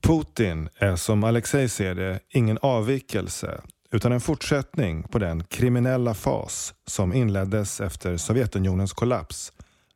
Putin 0.00 0.68
är 0.78 0.96
som 0.96 1.24
Alexej 1.24 1.68
ser 1.68 1.94
det 1.94 2.20
ingen 2.28 2.58
avvikelse 2.62 3.60
utan 3.90 4.12
en 4.12 4.20
fortsättning 4.20 5.02
på 5.02 5.18
den 5.18 5.44
kriminella 5.44 6.14
fas 6.14 6.74
som 6.86 7.14
inleddes 7.14 7.80
efter 7.80 8.16
Sovjetunionens 8.16 8.92
kollaps 8.92 9.52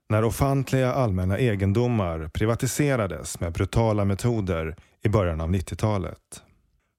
när 0.08 0.24
ofantliga 0.24 0.92
allmänna 0.92 1.38
egendomar 1.38 2.28
privatiserades 2.34 3.40
med 3.40 3.52
brutala 3.52 4.04
metoder 4.04 4.76
i 5.02 5.08
början 5.08 5.40
av 5.40 5.50
90-talet. 5.50 6.42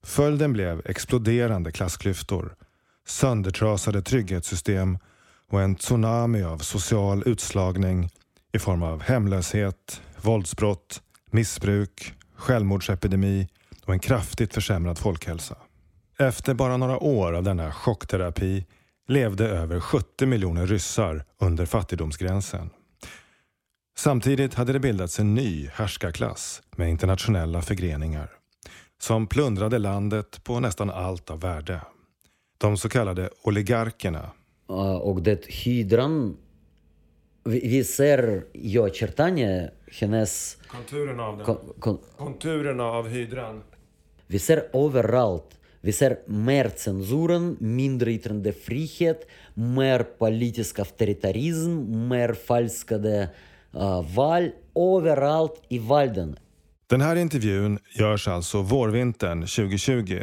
Följden 0.05 0.53
blev 0.53 0.81
exploderande 0.85 1.71
klassklyftor, 1.71 2.55
söndertrasade 3.07 4.01
trygghetssystem 4.01 4.97
och 5.53 5.61
en 5.61 5.75
tsunami 5.75 6.43
av 6.43 6.57
social 6.57 7.23
utslagning 7.25 8.09
i 8.53 8.59
form 8.59 8.83
av 8.83 9.01
hemlöshet, 9.01 10.01
våldsbrott, 10.21 11.01
missbruk, 11.31 12.13
självmordsepidemi 12.35 13.47
och 13.85 13.93
en 13.93 13.99
kraftigt 13.99 14.53
försämrad 14.53 14.97
folkhälsa. 14.97 15.55
Efter 16.19 16.53
bara 16.53 16.77
några 16.77 16.99
år 16.99 17.33
av 17.33 17.43
denna 17.43 17.71
chockterapi 17.71 18.65
levde 19.07 19.47
över 19.47 19.79
70 19.79 20.25
miljoner 20.25 20.67
ryssar 20.67 21.25
under 21.39 21.65
fattigdomsgränsen. 21.65 22.69
Samtidigt 23.97 24.53
hade 24.53 24.73
det 24.73 24.79
bildats 24.79 25.19
en 25.19 25.35
ny 25.35 25.69
härskarklass 25.73 26.61
med 26.75 26.89
internationella 26.89 27.61
förgreningar 27.61 28.29
som 29.01 29.27
plundrade 29.27 29.77
landet 29.79 30.43
på 30.43 30.59
nästan 30.59 30.89
allt 30.89 31.29
av 31.29 31.39
värde. 31.39 31.81
De 32.57 32.77
så 32.77 32.89
kallade 32.89 33.29
oligarkerna 33.43 34.31
Och 35.02 35.22
det 35.22 35.46
hydran, 35.46 36.36
vi, 37.44 37.60
vi 37.68 37.84
ser 37.84 38.44
ju 38.54 38.82
очертания 38.82 39.70
hennes... 40.00 40.56
Konturerna 40.66 41.22
av 41.22 41.36
den. 41.36 41.46
Kon, 41.46 41.58
kon, 41.78 41.98
Konturerna 42.16 42.84
av 42.84 43.08
hydran. 43.08 43.62
vi 44.26 44.38
ser 44.38 44.64
överallt. 44.72 45.58
Vi 45.80 45.92
ser 45.92 46.18
mer 46.26 46.70
censuren, 46.76 47.56
mindre 47.60 48.12
yttrandefrihet, 48.12 49.28
mer 49.54 50.02
politisk 50.02 50.78
auktoritarism, 50.78 52.08
mer 52.08 52.32
falskade 52.34 53.30
uh, 53.74 54.14
val 54.14 54.50
överallt 54.74 55.62
i 55.68 55.78
världen. 55.78 56.38
Den 56.86 57.00
här 57.00 57.16
intervjun 57.16 57.78
görs 57.98 58.28
alltså 58.28 58.62
vårvintern 58.62 59.40
2020, 59.40 60.22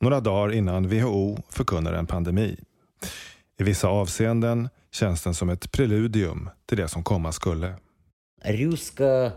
några 0.00 0.20
dagar 0.20 0.52
innan 0.52 0.88
WHO 0.88 1.42
förkunnar 1.48 1.92
en 1.92 2.06
pandemi. 2.06 2.56
I 3.59 3.63
vissa 3.63 3.87
avseenden 3.87 4.69
känns 4.91 5.23
den 5.23 5.33
som 5.33 5.49
ett 5.49 5.71
preludium 5.71 6.49
till 6.65 6.77
det 6.77 6.87
som 6.87 7.03
komma 7.03 7.31
skulle. 7.31 7.73
Ryska 8.43 9.31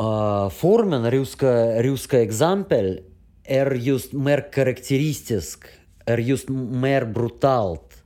uh, 0.00 0.48
formen, 0.48 1.10
ryska, 1.10 1.82
ryska 1.82 2.22
exempel 2.22 3.00
är 3.44 3.70
just 3.70 4.12
mer 4.12 4.52
karaktäristisk, 4.52 5.64
är 6.06 6.18
just 6.18 6.48
mer 6.48 7.04
brutalt. 7.04 8.02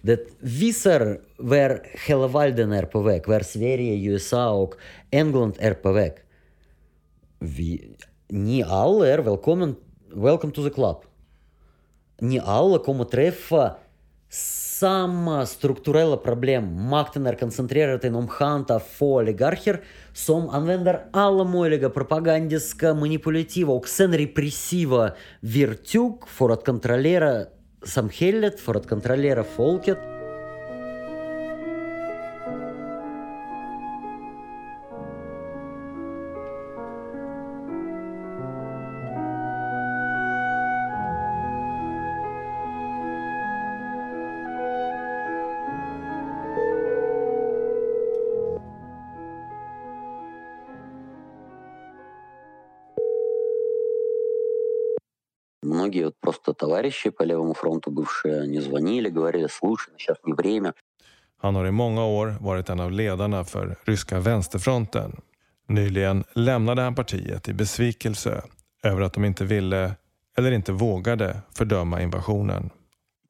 Det 0.00 0.28
visar 0.38 1.20
var 1.36 1.82
hela 2.06 2.28
världen 2.28 2.72
är 2.72 2.82
på 2.82 3.00
väg, 3.02 3.28
var 3.28 3.40
Sverige, 3.40 4.10
USA 4.10 4.50
och 4.50 4.74
England 5.10 5.56
är 5.58 5.74
på 5.74 5.92
väg. 5.92 6.12
Vi, 7.38 7.96
ni 8.28 8.62
alla 8.62 9.08
är 9.08 9.18
välkommen, 9.18 9.76
welcome 10.14 10.52
to 10.52 10.64
the 10.64 10.74
club. 10.74 10.96
Ni 12.20 12.40
alla 12.40 12.78
kommer 12.78 13.04
träffa 13.04 13.76
samma 14.30 15.46
strukturella 15.46 16.16
problem. 16.16 16.88
Makten 16.88 17.26
är 17.26 17.34
koncentrerad 17.34 18.04
inom 18.04 18.28
hand 18.28 18.70
av 18.70 18.80
få 18.80 19.16
oligarker 19.16 19.80
som 20.12 20.48
använder 20.48 21.04
alla 21.12 21.44
möjliga 21.44 21.90
propagandiska, 21.90 22.94
manipulativa 22.94 23.72
och 23.72 23.88
sen 23.88 24.18
repressiva 24.18 25.10
verktyg 25.40 26.12
för 26.26 26.50
att 26.50 26.64
kontrollera 26.64 27.44
samhället, 27.84 28.60
för 28.60 28.74
att 28.74 28.88
kontrollera 28.88 29.44
folket. 29.44 29.98
просто 56.29 56.53
товарищи 56.53 57.09
по 57.09 57.23
левому 57.23 57.53
фронту 57.53 57.91
бывшие, 57.91 58.41
они 58.41 58.59
звонили, 58.59 59.09
говорили, 59.09 59.47
слушай, 59.47 59.93
сейчас 59.97 60.17
не 60.25 60.33
время. 60.33 60.73
Han 61.37 61.55
har 61.55 61.67
i 61.67 61.71
många 61.71 62.05
år 62.05 62.37
varit 62.39 62.69
en 62.69 62.79
av 62.79 62.91
ledarna 62.91 63.43
för 63.43 63.75
ryska 63.83 64.19
vänsterfronten. 64.19 65.21
Nyligen 65.67 66.23
lämnade 66.33 66.81
han 66.81 66.95
partiet 66.95 67.49
i 67.49 67.53
besvikelse 67.53 68.41
över 68.83 69.01
att 69.01 69.13
de 69.13 69.25
inte 69.25 69.45
ville 69.45 69.95
eller 70.37 70.51
inte 70.51 70.71
vågade 70.71 71.41
fördöma 71.53 72.01
invasionen. 72.01 72.69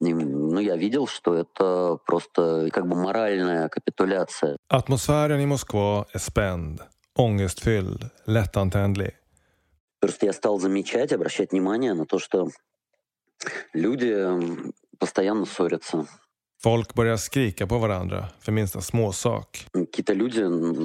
И, 0.00 0.14
Ну, 0.56 0.60
я 0.60 0.76
видел, 0.76 1.06
что 1.06 1.34
это 1.34 1.98
просто 2.06 2.70
как 2.72 2.86
бы 2.88 2.96
моральная 2.96 3.68
капитуляция. 3.68 4.56
Atmosfären 4.68 5.40
i 5.40 5.46
Moskva 5.46 6.04
är 6.12 6.18
spänd, 6.18 6.80
ångestfylld, 7.14 8.10
lättantändlig. 8.24 9.10
Просто 10.00 10.26
я 10.26 10.32
стал 10.32 10.58
замечать, 10.60 11.12
обращать 11.12 11.52
внимание 11.52 11.94
на 11.94 12.06
то, 12.06 12.18
что 12.18 12.50
люди 13.73 14.15
постоянно 14.99 15.45
ссорятся. 15.45 16.05
Folk 16.63 16.93
börjar 16.93 17.17
skrika 17.17 17.67
på 17.67 17.77
varandra 17.77 18.25
för 18.39 18.51
minsta 18.51 18.81
småsak. 18.81 19.65
Какие-то 19.73 20.13
люди 20.13 20.39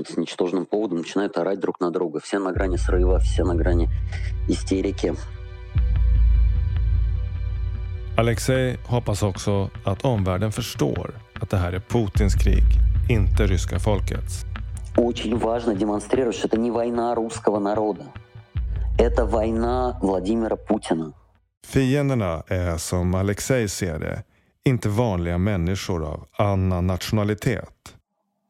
с 0.05 0.17
ничтожным 0.17 0.67
поводом 0.67 0.99
начинают 0.99 1.37
орать 1.37 1.61
друг 1.61 1.81
на 1.81 1.91
друга. 1.91 2.21
Все 2.21 2.39
на 2.39 2.53
грани 2.53 2.77
срыва, 2.79 3.19
все 3.19 3.45
на 3.45 3.55
грани 3.55 3.89
истерики. 4.49 5.13
Alexej 8.17 8.79
hoppas 8.87 9.23
också 9.23 9.71
att 9.85 10.05
omvärlden 10.05 10.53
förstår 10.53 11.15
att 11.41 11.51
det 11.51 11.57
här 11.57 11.73
är 11.73 11.81
Putins 11.81 12.35
krig, 12.35 12.65
inte 13.11 13.47
ryska 13.47 13.79
folkets. 13.79 14.45
очень 14.97 15.37
важно 15.37 15.75
демонстрировать, 15.75 16.37
что 16.37 16.49
это 16.49 16.59
не 16.59 16.71
война 16.71 17.15
русского 17.15 17.59
народа. 17.59 18.05
Это 18.99 19.27
война 19.27 19.99
Владимира 20.01 20.57
Путина. 20.57 21.13
Fienderna 21.66 22.44
är 22.48 22.78
som 22.78 23.16
Alexej 23.16 23.70
ser 23.70 24.00
det 24.00 24.24
inte 24.64 24.90
vanliga 24.90 25.38
människor 25.38 26.06
av 26.06 26.26
annan 26.32 26.88
nationalitet. 26.88 27.96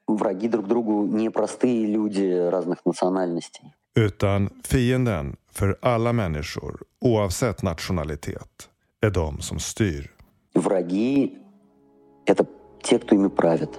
Враги 0.08 0.48
друг 0.48 0.68
другу 0.68 1.06
не 1.06 1.30
простые 1.30 1.88
люди 1.88 2.50
разных 2.52 2.86
национальностей. 2.86 3.74
Utan 3.96 4.50
fienden 4.64 5.36
för 5.52 5.78
alla 5.82 6.14
människor, 6.14 6.84
oavsett 7.02 7.64
nationalitet, 7.64 8.70
är 9.02 9.10
de 9.10 9.42
som 9.42 9.60
styr. 9.60 10.12
Враги — 10.54 12.26
это 12.26 12.46
те, 12.84 13.00
кто 13.00 13.16
ими 13.16 13.30
правит. 13.30 13.70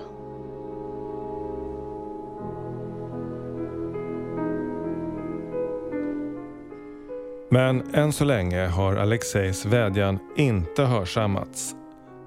Men 7.50 7.96
än 7.96 8.14
så 8.14 8.26
länge 8.26 8.68
har 8.68 8.96
Alexejs 8.96 9.66
vädjan 9.66 10.20
inte 10.36 10.84
hörsammats. 10.84 11.76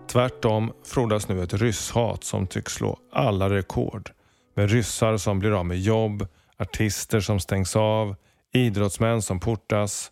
Tvärtom 0.09 0.73
frodas 0.85 1.29
nu 1.29 1.43
ett 1.43 1.55
rysshat 1.55 2.25
som 2.25 2.47
tycks 2.47 2.73
slå 2.73 2.99
alla 3.13 3.51
rekord. 3.51 4.11
Med 4.55 4.71
ryssar 4.71 5.17
som 5.17 5.39
blir 5.39 5.59
av 5.59 5.67
med 5.67 5.81
jobb, 5.81 6.27
artister 6.59 7.21
som 7.21 7.41
stängs 7.41 7.77
av, 7.77 8.17
idrottsmän 8.53 9.23
som 9.23 9.41
portas. 9.41 10.11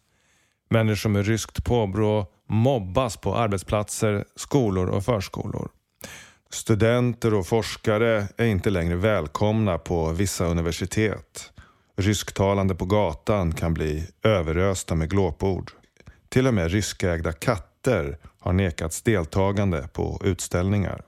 Människor 0.71 1.11
med 1.11 1.27
ryskt 1.27 1.65
påbrå 1.65 2.27
mobbas 2.49 3.17
på 3.17 3.37
arbetsplatser, 3.37 4.25
skolor 4.37 4.89
och 4.89 5.05
förskolor. 5.05 5.69
Studenter 6.51 7.35
och 7.35 7.47
forskare 7.47 8.29
är 8.37 8.47
inte 8.47 8.71
längre 8.71 8.97
välkomna 8.97 9.79
på 9.79 10.13
vissa 10.13 10.45
universitet. 10.45 11.53
Rysktalande 12.01 12.75
på 12.75 12.85
gatan 12.85 13.53
kan 13.53 13.75
bli 13.75 14.05
överösta 14.23 14.95
med 14.95 15.11
glåpord. 15.11 15.71
Till 16.29 16.47
och 16.47 16.55
med 16.55 16.71
ryskägda 16.71 17.33
katter 17.33 18.19
har 18.39 18.53
nekats 18.53 19.03
deltagande 19.03 19.89
på 19.93 20.21
utställningar. 20.25 21.03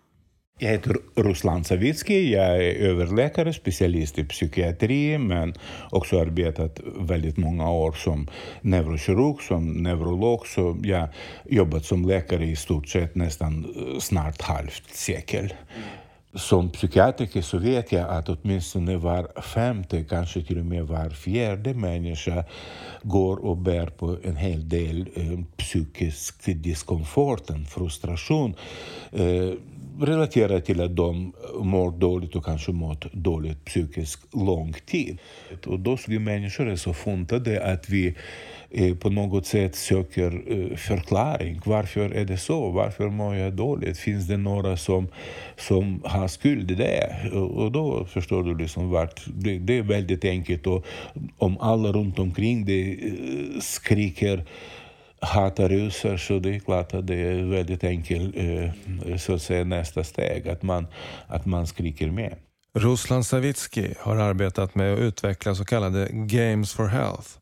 Jag 0.58 0.70
heter 0.70 0.96
Ruslan 1.16 1.64
Savitski, 1.64 2.32
jag 2.32 2.56
är 2.56 2.74
överläkare, 2.74 3.52
specialist 3.52 4.18
i 4.18 4.24
psykiatri 4.24 5.18
men 5.18 5.54
också 5.90 6.20
arbetat 6.20 6.80
väldigt 6.98 7.36
många 7.36 7.70
år 7.70 7.92
som 7.92 8.28
neurokirurg, 8.60 9.42
som 9.42 9.72
neurolog. 9.72 10.46
Så 10.46 10.78
jag 10.82 10.98
har 10.98 11.08
jobbat 11.44 11.84
som 11.84 12.04
läkare 12.04 12.46
i 12.46 12.56
stort 12.56 12.88
sett 12.88 13.14
nästan 13.14 13.74
snart 14.00 14.42
halvt 14.42 14.94
sekel. 14.94 15.54
Som 16.34 16.70
psykiatriker 16.70 17.42
så 17.42 17.58
vet 17.58 17.92
jag 17.92 18.10
att 18.10 18.28
åtminstone 18.28 18.96
var 18.96 19.40
femte, 19.40 20.04
kanske 20.04 20.42
till 20.42 20.58
och 20.58 20.64
med 20.64 20.86
var 20.86 21.10
fjärde 21.10 21.74
människa 21.74 22.44
går 23.02 23.36
och 23.36 23.56
bär 23.56 23.86
på 23.86 24.16
en 24.22 24.36
hel 24.36 24.68
del 24.68 25.08
eh, 25.14 25.40
psykisk 25.56 26.44
diskomfort, 26.46 27.50
en 27.50 27.66
frustration 27.66 28.54
eh, 29.12 29.52
relaterat 30.00 30.64
till 30.64 30.80
att 30.80 30.96
de 30.96 31.32
mår 31.60 31.90
dåligt 31.90 32.36
och 32.36 32.44
kanske 32.44 32.72
mått 32.72 33.12
dåligt 33.12 33.64
psykiskt 33.64 34.34
lång 34.34 34.72
tid. 34.86 35.18
Och 35.66 35.80
då 35.80 35.96
vi 36.08 36.18
människor 36.18 36.68
är 36.68 36.76
så 36.76 36.94
funtade 36.94 37.72
att 37.72 37.88
vi 37.88 38.14
Eh, 38.72 38.94
på 38.96 39.10
något 39.10 39.46
sätt 39.46 39.76
söker 39.76 40.42
eh, 40.46 40.76
förklaring. 40.76 41.60
Varför 41.64 42.10
är 42.10 42.24
det 42.24 42.38
så? 42.38 42.70
Varför 42.70 43.08
mår 43.08 43.34
jag 43.34 43.52
dåligt? 43.52 43.98
Finns 43.98 44.26
det 44.26 44.36
några 44.36 44.76
som, 44.76 45.08
som 45.56 46.02
har 46.04 46.28
skuld 46.28 46.70
i 46.70 46.74
det? 46.74 47.30
Och, 47.32 47.72
då 47.72 48.04
förstår 48.04 48.42
du 48.42 48.54
liksom 48.54 48.90
vart 48.90 49.22
det, 49.26 49.58
det 49.58 49.78
är 49.78 49.82
väldigt 49.82 50.24
enkelt 50.24 50.66
och 50.66 50.86
om 51.38 51.58
alla 51.60 51.92
runt 51.92 52.18
omkring 52.18 52.64
dig 52.64 53.00
eh, 53.04 53.60
skriker 53.60 54.44
hatar 55.20 55.68
ryssar 55.68 56.16
så 56.16 56.38
det 56.38 56.54
är 56.54 56.58
klart 56.58 56.94
att 56.94 57.06
det 57.06 57.16
är 57.16 57.42
väldigt 57.42 57.84
enkelt 57.84 58.34
så 59.16 59.34
att 59.34 59.42
säga 59.42 59.64
nästa 59.64 60.04
steg, 60.04 60.48
att 60.48 60.62
man, 60.62 60.86
att 61.26 61.46
man 61.46 61.66
skriker 61.66 62.10
med. 62.10 62.34
Ruslan 62.74 63.24
Savitski 63.24 63.94
har 63.98 64.16
arbetat 64.16 64.74
med 64.74 64.94
att 64.94 64.98
utveckla 64.98 65.54
så 65.54 65.64
kallade 65.64 66.08
Games 66.12 66.72
for 66.72 66.86
Health. 66.86 67.39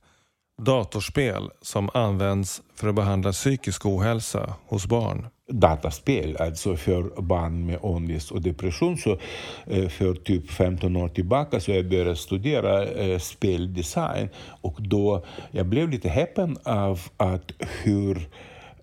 Datorspel 0.58 1.50
som 1.62 1.90
används 1.94 2.62
för 2.74 2.88
att 2.88 2.94
behandla 2.94 3.32
psykisk 3.32 3.86
ohälsa 3.86 4.54
hos 4.66 4.86
barn 4.86 5.26
dataspel, 5.48 6.36
alltså 6.36 6.76
för 6.76 7.20
barn 7.20 7.66
med 7.66 7.78
ångest 7.82 8.30
och 8.30 8.42
depression. 8.42 8.96
Så 8.98 9.18
eh, 9.66 9.88
för 9.88 10.14
typ 10.14 10.50
15 10.50 10.96
år 10.96 11.08
tillbaka 11.08 11.60
så 11.60 11.70
jag 11.70 11.88
började 11.88 12.16
studera 12.16 12.84
eh, 12.84 13.18
speldesign 13.18 14.28
och 14.60 14.76
då 14.78 15.24
jag 15.50 15.66
blev 15.66 15.90
lite 15.90 16.08
häpen 16.08 16.58
av 16.62 17.00
att 17.16 17.52
hur, 17.82 18.28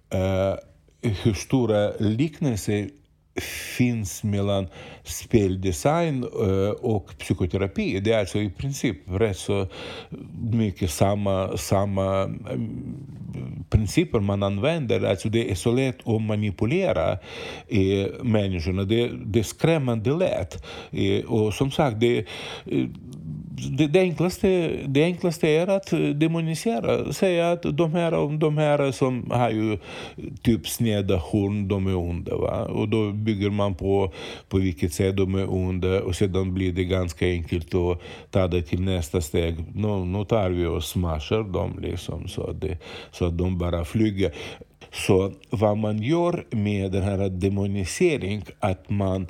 eh, 0.09 0.55
hur 1.01 1.33
stora 1.33 1.91
liknelser 1.99 2.89
finns 3.41 4.23
mellan 4.23 4.67
speldesign 5.03 6.23
eh, 6.23 6.69
och 6.69 7.17
psykoterapi. 7.19 7.99
Det 7.99 8.11
är 8.11 8.19
alltså 8.19 8.39
i 8.39 8.49
princip 8.49 8.97
rätt 9.05 9.37
så 9.37 9.67
mycket 10.41 10.91
samma, 10.91 11.57
samma 11.57 12.23
eh, 12.23 12.59
principer 13.69 14.19
man 14.19 14.43
använder. 14.43 15.03
Alltså 15.03 15.29
det 15.29 15.51
är 15.51 15.55
så 15.55 15.71
lätt 15.71 16.07
att 16.07 16.21
manipulera 16.21 17.11
eh, 17.67 18.23
människorna. 18.23 18.83
Det, 18.83 19.11
det 19.25 19.39
är 19.39 19.43
skrämmande 19.43 20.11
lätt. 20.11 20.65
Eh, 20.91 21.25
och 21.25 21.53
som 21.53 21.71
sagt, 21.71 21.99
det, 21.99 22.17
eh, 22.65 22.85
det, 23.77 23.87
det, 23.87 23.99
enklaste, 23.99 24.69
det 24.87 25.03
enklaste 25.03 25.47
är 25.47 25.67
att 25.67 25.93
eh, 25.93 25.99
demonisera. 25.99 27.13
Säga 27.13 27.51
att 27.51 27.61
de 27.63 27.93
här, 27.93 28.37
de 28.37 28.57
här 28.57 28.91
som 28.91 29.31
har 29.31 29.49
ju 29.49 29.77
typ 30.41 30.67
sneda 30.67 31.15
horn, 31.15 31.67
de 31.67 31.87
är 31.87 31.95
onda. 31.95 32.37
Va? 32.37 32.65
Och 32.65 32.89
då 32.89 33.11
bygger 33.11 33.49
man 33.49 33.75
på, 33.75 34.11
på 34.49 34.57
vilket 34.57 34.93
sätt 34.93 35.17
de 35.17 35.35
är 35.35 35.53
onda 35.53 36.01
och 36.01 36.15
sedan 36.15 36.53
blir 36.53 36.73
det 36.73 36.83
ganska 36.83 37.27
enkelt 37.27 37.75
att 37.75 38.01
ta 38.31 38.47
det 38.47 38.61
till 38.61 38.81
nästa 38.81 39.21
steg. 39.21 39.55
Nu, 39.75 40.05
nu 40.05 40.25
tar 40.25 40.49
vi 40.49 40.65
och 40.65 40.83
smashar 40.83 41.43
dem 41.43 41.79
liksom, 41.81 42.27
så, 42.27 42.43
att 42.43 42.61
det, 42.61 42.77
så 43.11 43.25
att 43.25 43.37
de 43.37 43.57
bara 43.57 43.85
flyger. 43.85 44.31
Så 44.91 45.31
vad 45.49 45.77
man 45.77 46.03
gör 46.03 46.45
med 46.51 46.91
den 46.91 47.03
här 47.03 47.29
demoniseringen, 47.29 48.41
att 48.59 48.89
man 48.89 49.27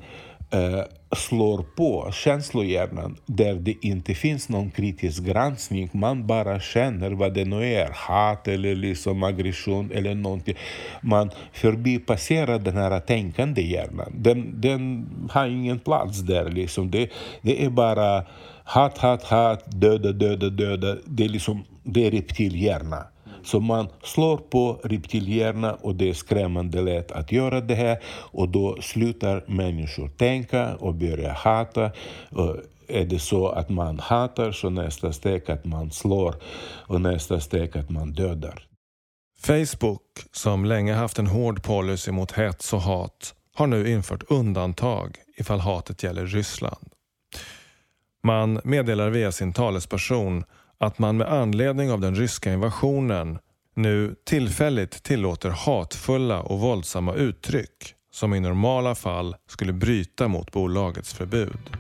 eh, 0.52 0.84
slår 1.16 1.64
på 1.76 2.12
känslohjärnan 2.12 3.18
där 3.26 3.54
det 3.54 3.76
inte 3.82 4.14
finns 4.14 4.50
någon 4.50 4.72
kritisk 4.72 5.24
granskning. 5.24 5.90
Man 5.94 6.28
bara 6.28 6.60
känner 6.60 7.12
vad 7.12 7.34
det 7.34 7.46
nu 7.46 7.74
är, 7.74 7.90
hat 7.94 8.48
eller 8.48 8.76
liksom 8.76 9.24
aggression 9.24 9.92
eller 9.92 10.16
någonting. 10.16 10.56
Man 11.02 11.32
förbipasserar 11.54 12.60
den 12.60 12.78
här 12.78 13.00
tänkande 13.00 13.62
hjärnan. 13.62 14.14
Den, 14.18 14.62
den 14.62 15.10
har 15.32 15.48
ingen 15.48 15.80
plats 15.80 16.20
där. 16.20 16.50
Liksom. 16.50 16.92
Det, 16.92 17.10
det 17.42 17.66
är 17.66 17.70
bara 17.70 18.26
hat, 18.64 18.98
hat, 18.98 19.24
hat, 19.24 19.64
döda, 19.82 20.12
döda, 20.12 20.50
döda. 20.50 20.98
Det 21.06 21.26
är, 21.26 21.30
liksom, 21.30 21.64
det 21.84 22.08
är 22.08 22.12
reptilhjärna. 22.12 23.08
Så 23.46 23.60
man 23.60 23.88
slår 24.04 24.38
på 24.38 24.80
reptilhjärna 24.84 25.74
och 25.74 25.96
det 25.96 26.10
är 26.10 26.14
skrämmande 26.14 26.82
lätt 26.82 27.12
att 27.12 27.32
göra 27.32 27.62
det 27.62 27.76
här 27.76 28.00
och 28.08 28.50
då 28.50 28.82
slutar 28.82 29.44
människor 29.48 30.08
tänka 30.08 30.76
och 30.76 30.94
börjar 30.94 31.34
hata. 31.34 31.92
Och 32.30 32.58
är 32.88 33.06
det 33.06 33.20
så 33.20 33.48
att 33.48 33.70
man 33.70 34.00
hatar 34.00 34.52
så 34.52 34.70
nästa 34.70 35.14
steg 35.14 35.52
att 35.52 35.66
man 35.66 35.92
slår 35.92 36.36
och 36.88 37.02
nästa 37.02 37.40
steg 37.40 37.78
att 37.78 37.90
man 37.90 38.14
dödar. 38.14 38.68
Facebook, 39.40 40.02
som 40.32 40.66
länge 40.66 40.94
haft 40.94 41.20
en 41.20 41.28
hård 41.28 41.64
policy 41.64 42.12
mot 42.12 42.32
hets 42.32 42.74
och 42.74 42.82
hat, 42.82 43.36
har 43.54 43.68
nu 43.68 43.92
infört 43.92 44.24
undantag 44.30 45.18
ifall 45.38 45.60
hatet 45.60 46.04
gäller 46.04 46.26
Ryssland. 46.26 46.86
Man 48.24 48.62
meddelar 48.64 49.10
via 49.10 49.32
sin 49.32 49.54
talesperson 49.54 50.44
att 50.78 51.00
man 51.00 51.18
med 51.18 51.28
anledning 51.28 51.92
av 51.92 52.02
den 52.02 52.16
ryska 52.16 52.54
invasionen 52.54 53.40
nu 53.74 54.16
tillfälligt 54.26 55.04
tillåter 55.04 55.50
hatfulla 55.50 56.42
och 56.42 56.60
våldsamma 56.60 57.14
uttryck 57.14 57.96
som 58.12 58.34
i 58.34 58.40
normala 58.40 58.96
fall 58.96 59.36
skulle 59.48 59.74
bryta 59.74 60.28
mot 60.28 60.52
bolagets 60.52 61.14
förbud. 61.14 61.78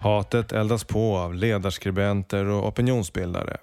Hatet 0.00 0.52
eldas 0.52 0.84
på 0.84 1.16
av 1.16 1.34
ledarskribenter 1.34 2.44
och 2.44 2.68
opinionsbildare. 2.68 3.56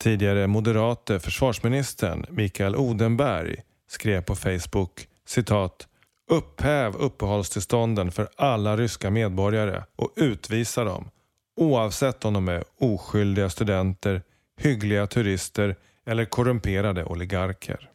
Tidigare 0.00 0.46
moderate 0.46 1.20
försvarsministern 1.20 2.26
Mikael 2.28 2.76
Odenberg 2.76 3.56
skrev 3.90 4.22
på 4.22 4.36
Facebook 4.36 5.06
citat 5.26 5.88
Upphäv 6.30 6.96
uppehållstillstånden 6.96 8.10
för 8.10 8.28
alla 8.36 8.76
ryska 8.76 9.10
medborgare 9.10 9.82
och 9.96 10.12
utvisa 10.16 10.84
dem 10.84 11.10
oavsett 11.56 12.24
om 12.24 12.34
de 12.34 12.48
är 12.48 12.64
oskyldiga 12.80 13.50
studenter, 13.50 14.22
hyggliga 14.60 15.06
turister 15.06 15.76
eller 16.06 16.24
korrumperade 16.24 17.04
oligarker. 17.04 17.88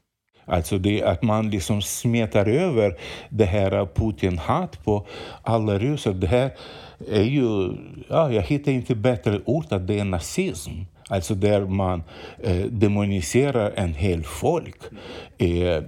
Alltså 0.45 0.77
det 0.77 1.03
att 1.03 1.23
man 1.23 1.49
liksom 1.49 1.81
smetar 1.81 2.45
över 2.45 2.97
det 3.29 3.45
här 3.45 3.85
Putin-hat 3.85 4.83
på 4.83 5.07
alla 5.43 5.79
ryssar. 5.79 6.13
Det 6.13 6.27
här 6.27 6.51
är 7.07 7.23
ju, 7.23 7.77
ja, 8.09 8.31
jag 8.31 8.41
hittar 8.41 8.71
inte 8.71 8.95
bättre 8.95 9.41
ord 9.45 9.65
att 9.69 9.87
det 9.87 9.99
är 9.99 10.05
nazism. 10.05 10.71
Alltså 11.09 11.35
där 11.35 11.61
man 11.61 12.03
eh, 12.43 12.65
demoniserar 12.65 13.73
en 13.75 13.93
hel 13.93 14.23
folk. 14.23 14.77
Eh, 15.37 15.83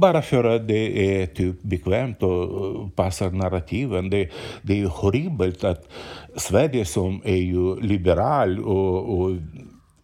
bara 0.00 0.22
för 0.22 0.44
att 0.44 0.68
det 0.68 1.22
är 1.22 1.26
typ 1.26 1.62
bekvämt 1.62 2.22
och 2.22 2.96
passar 2.96 3.30
narrativen. 3.30 4.10
Det, 4.10 4.28
det 4.62 4.72
är 4.72 4.76
ju 4.76 4.86
horribelt 4.86 5.64
att 5.64 5.88
Sverige 6.36 6.84
som 6.84 7.20
är 7.24 7.36
ju 7.36 7.80
liberal 7.80 8.64
och, 8.64 9.20
och 9.20 9.36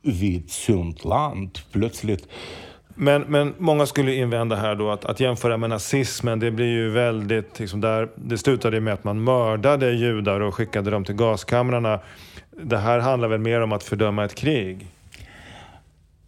vitt 0.02 0.50
sunt 0.50 1.05
land 1.05 1.59
plötsligt 1.72 2.29
men, 2.98 3.22
men 3.22 3.55
många 3.59 3.87
skulle 3.87 4.14
invända 4.14 4.57
här 4.57 4.74
då 4.74 4.90
att, 4.90 5.05
att 5.05 5.20
jämföra 5.20 5.57
med 5.57 5.70
nazismen, 5.70 6.38
det 6.38 6.50
blir 6.50 6.66
ju 6.66 6.90
väldigt, 6.90 7.59
liksom 7.59 7.81
där, 7.81 8.09
det 8.14 8.38
slutade 8.38 8.81
med 8.81 8.94
att 8.94 9.05
man 9.05 9.24
mördade 9.24 9.92
judar 9.92 10.40
och 10.40 10.55
skickade 10.55 10.90
dem 10.90 11.05
till 11.05 11.14
gaskamrarna. 11.14 12.00
Det 12.50 12.79
här 12.79 12.98
handlar 12.98 13.29
väl 13.29 13.40
mer 13.40 13.61
om 13.61 13.72
att 13.72 13.83
fördöma 13.83 14.24
ett 14.24 14.35
krig? 14.35 14.87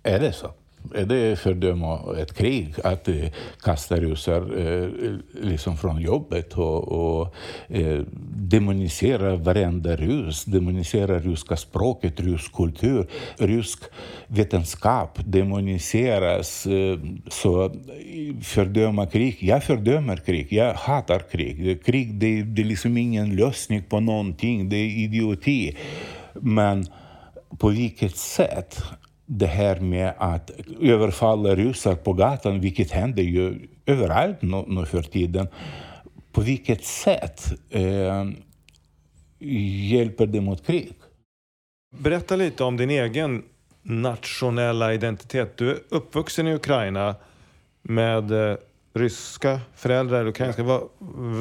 Är 0.02 0.18
det 0.18 0.32
så? 0.32 0.50
Är 0.94 1.04
det 1.04 1.38
fördöma 1.38 2.16
ett 2.18 2.34
krig? 2.34 2.74
Att 2.84 3.08
eh, 3.08 3.14
kasta 3.62 3.96
ryssar 3.96 4.58
eh, 4.58 4.88
liksom 5.42 5.76
från 5.76 6.00
jobbet 6.00 6.52
och, 6.52 6.88
och 6.92 7.34
eh, 7.68 8.00
demonisera 8.36 9.36
varenda 9.36 9.96
ryss, 9.96 10.44
demonisera 10.44 11.18
ryska 11.18 11.56
språket, 11.56 12.20
rysk 12.20 12.52
kultur, 12.52 13.06
rysk 13.36 13.78
vetenskap 14.26 15.18
demoniseras. 15.24 16.66
Eh, 16.66 16.98
så 17.28 17.72
fördöma 18.42 19.06
krig. 19.06 19.36
Jag 19.40 19.64
fördömer 19.64 20.16
krig. 20.16 20.52
Jag 20.52 20.74
hatar 20.74 21.18
krig. 21.30 21.84
Krig 21.84 22.14
det, 22.14 22.42
det 22.42 22.62
är 22.62 22.66
liksom 22.66 22.96
ingen 22.96 23.36
lösning 23.36 23.82
på 23.82 24.00
någonting. 24.00 24.68
Det 24.68 24.76
är 24.76 25.04
idioti. 25.04 25.76
Men 26.32 26.86
på 27.58 27.68
vilket 27.68 28.16
sätt 28.16 28.82
det 29.30 29.46
här 29.46 29.80
med 29.80 30.14
att 30.18 30.50
överfalla 30.80 31.54
ryssar 31.54 31.94
på 31.94 32.12
gatan, 32.12 32.60
vilket 32.60 32.90
händer 32.90 33.22
ju 33.22 33.68
överallt 33.86 34.42
nu, 34.42 34.64
nu 34.66 34.86
för 34.86 35.02
tiden. 35.02 35.48
På 36.32 36.40
vilket 36.40 36.84
sätt 36.84 37.52
eh, 37.70 38.24
hjälper 39.88 40.26
det 40.26 40.40
mot 40.40 40.66
krig? 40.66 40.92
Berätta 41.98 42.36
lite 42.36 42.64
om 42.64 42.76
din 42.76 42.90
egen 42.90 43.42
nationella 43.82 44.94
identitet. 44.94 45.56
Du 45.56 45.70
är 45.70 45.78
uppvuxen 45.88 46.46
i 46.46 46.54
Ukraina 46.54 47.14
med 47.82 48.30
eh, 48.30 48.56
ryska 48.94 49.60
föräldrar, 49.74 50.26
ukrainska. 50.26 50.80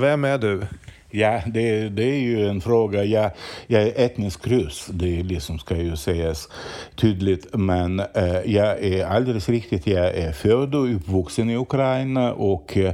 Vem 0.02 0.24
är 0.24 0.38
du? 0.38 0.62
Ja, 1.10 1.42
det, 1.48 1.90
det 1.90 2.04
är 2.04 2.20
ju 2.20 2.48
en 2.48 2.62
fråga. 2.62 3.04
Jag, 3.04 3.32
jag 3.68 3.82
är 3.82 4.06
etnisk 4.06 4.48
ryss, 4.48 4.90
det 4.94 5.24
liksom 5.24 5.60
ska 5.60 5.78
ju 5.78 5.96
sägas 5.96 6.50
tydligt. 6.96 7.48
Men 7.54 8.00
eh, 8.00 8.40
jag 8.46 8.84
är 8.84 9.06
alldeles 9.06 9.50
riktigt, 9.50 9.88
jag 9.88 10.16
är 10.16 10.32
född 10.32 10.76
och 10.76 10.96
uppvuxen 10.96 11.50
i 11.50 11.58
Ukraina 11.58 12.34
och 12.34 12.78
eh, 12.78 12.94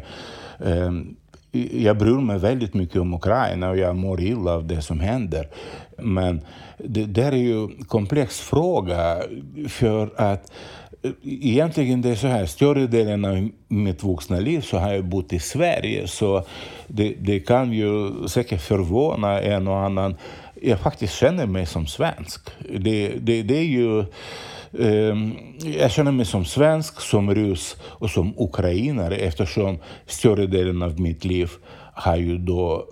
eh 0.60 0.91
jag 1.71 1.97
bryr 1.97 2.21
mig 2.21 2.39
väldigt 2.39 2.73
mycket 2.73 3.02
om 3.02 3.13
Ukraina 3.13 3.69
och 3.69 3.78
jag 3.78 3.95
mår 3.95 4.21
illa 4.21 4.52
av 4.52 4.67
det 4.67 4.82
som 4.82 4.99
händer. 4.99 5.47
Men 5.97 6.41
det 6.78 7.06
där 7.06 7.32
är 7.32 7.38
ju 7.38 7.63
en 7.63 7.86
komplex 7.86 8.39
fråga 8.39 9.23
för 9.69 10.10
att 10.15 10.52
egentligen 11.23 12.01
det 12.01 12.09
är 12.09 12.15
så 12.15 12.27
här, 12.27 12.45
större 12.45 12.87
delen 12.87 13.25
av 13.25 13.49
mitt 13.67 14.03
vuxna 14.03 14.39
liv 14.39 14.61
så 14.61 14.77
har 14.77 14.93
jag 14.93 15.05
bott 15.05 15.33
i 15.33 15.39
Sverige, 15.39 16.07
så 16.07 16.45
det, 16.87 17.15
det 17.19 17.39
kan 17.39 17.73
ju 17.73 18.11
säkert 18.27 18.61
förvåna 18.61 19.41
en 19.41 19.67
och 19.67 19.79
annan. 19.79 20.15
Jag 20.61 20.79
faktiskt 20.79 21.13
känner 21.13 21.45
mig 21.45 21.65
som 21.65 21.87
svensk. 21.87 22.49
Det, 22.79 23.07
det, 23.07 23.43
det 23.43 23.57
är 23.57 23.63
ju... 23.63 24.05
Ehm, 24.79 25.33
jag 25.79 25.91
känner 25.91 26.11
mig 26.11 26.25
som 26.25 26.45
svensk, 26.45 27.01
som 27.01 27.35
ryss 27.35 27.75
och 27.83 28.09
som 28.09 28.33
ukrainare 28.37 29.15
eftersom 29.15 29.77
större 30.05 30.47
delen 30.47 30.81
av 30.81 30.99
mitt 30.99 31.25
liv 31.25 31.49
har 31.93 32.15
ju 32.15 32.37
då 32.37 32.85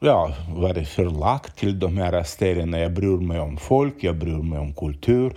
ja, 0.00 0.32
varit 0.56 0.88
förlagt 0.88 1.58
till 1.58 1.78
de 1.78 1.96
här 1.96 2.22
ställena. 2.22 2.78
Jag 2.78 2.92
bryr 2.92 3.16
mig 3.16 3.40
om 3.40 3.56
folk, 3.56 3.94
jag 4.00 4.16
bryr 4.16 4.42
mig 4.42 4.58
om 4.58 4.74
kultur, 4.74 5.32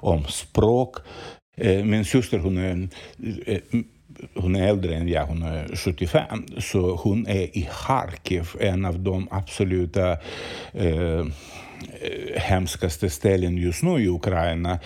om 0.00 0.24
språk. 0.24 0.96
Eh, 1.60 1.84
min 1.84 2.04
syster 2.04 2.38
hon 2.38 2.58
är, 2.58 2.88
eh, 3.46 3.60
hon 4.34 4.56
är 4.56 4.68
äldre 4.68 4.94
än 4.94 5.08
jag, 5.08 5.26
hon 5.26 5.42
är 5.42 5.76
75, 5.76 6.44
så 6.58 6.96
hon 6.96 7.26
är 7.26 7.56
i 7.58 7.68
Kharkiv, 7.72 8.48
en 8.60 8.84
av 8.84 8.98
de 9.00 9.28
absoluta 9.30 10.10
eh, 10.72 11.24
hemskaste 12.36 13.10
ställen 13.10 13.56
just 13.56 13.82
nu 13.82 14.04
i 14.04 14.08
Ukraina. 14.08 14.78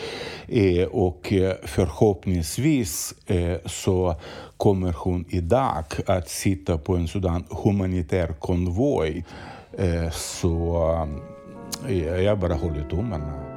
Eh, 0.48 0.84
och 0.84 1.32
eh, 1.32 1.54
förhoppningsvis 1.64 3.14
eh, 3.26 3.56
så 3.66 4.16
kommer 4.56 4.92
hon 4.92 5.24
idag 5.28 5.84
att 6.06 6.28
sitta 6.28 6.78
på 6.78 6.96
en 6.96 7.08
sådan 7.08 7.44
humanitär 7.50 8.34
konvoj. 8.38 9.24
Eh, 9.78 10.10
så 10.10 11.08
jag 12.24 12.38
bara 12.38 12.54
håller 12.54 12.88
tummarna. 12.90 13.51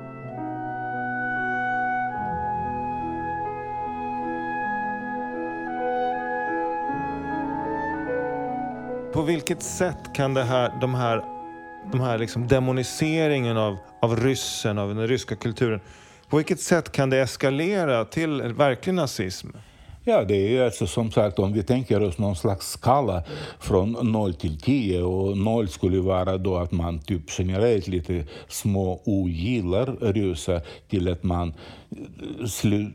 På 9.16 9.22
vilket 9.22 9.64
sätt 9.64 10.14
kan 10.14 10.34
det 10.34 10.44
här, 10.44 10.72
de 10.82 10.96
här, 10.96 11.24
de 11.92 12.02
här 12.02 12.18
liksom 12.18 12.48
demoniseringen 12.48 13.58
av, 13.58 13.78
av 14.02 14.20
ryssen, 14.20 14.78
av 14.78 14.96
den 14.96 15.08
ryska 15.08 15.36
kulturen, 15.36 15.80
på 16.30 16.38
vilket 16.38 16.60
sätt 16.60 16.92
kan 16.92 17.10
det 17.10 17.18
eskalera 17.18 18.06
till 18.06 18.42
verklig 18.42 18.94
nazism? 18.94 19.48
Ja, 20.08 20.24
det 20.24 20.58
är 20.58 20.66
alltså 20.66 20.88
som 20.88 21.12
sagt 21.12 21.40
om 21.40 21.54
vi 21.54 21.64
tänker 21.64 22.04
oss 22.04 22.18
någon 22.18 22.36
slags 22.36 22.72
skala 22.72 23.24
från 23.60 23.92
0 24.12 24.34
till 24.34 24.60
10 24.62 25.02
och 25.02 25.38
0 25.38 25.68
skulle 25.68 26.00
vara 26.00 26.38
då 26.38 26.58
att 26.58 26.72
man 26.72 27.00
typ 27.00 27.22
generellt 27.40 27.88
lite 27.88 28.26
små 28.48 29.02
ogillar 29.06 30.14
ryssar 30.14 30.62
till 30.90 31.12
att 31.12 31.24
man 31.24 31.54
slu, 32.48 32.92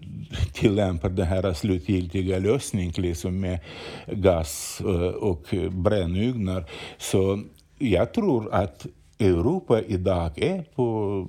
tillämpar 0.53 1.09
den 1.09 1.27
här 1.27 1.53
slutgiltiga 1.53 2.39
lösningen 2.39 2.93
liksom 2.97 3.41
med 3.41 3.59
gas 4.07 4.83
eh, 4.85 5.11
och 5.11 5.55
brännugnar. 5.71 6.65
Så 6.99 7.43
jag 7.79 8.13
tror 8.15 8.55
att 8.55 8.87
Europa 9.19 9.81
idag 9.81 10.31
är 10.37 10.63
på 10.75 11.29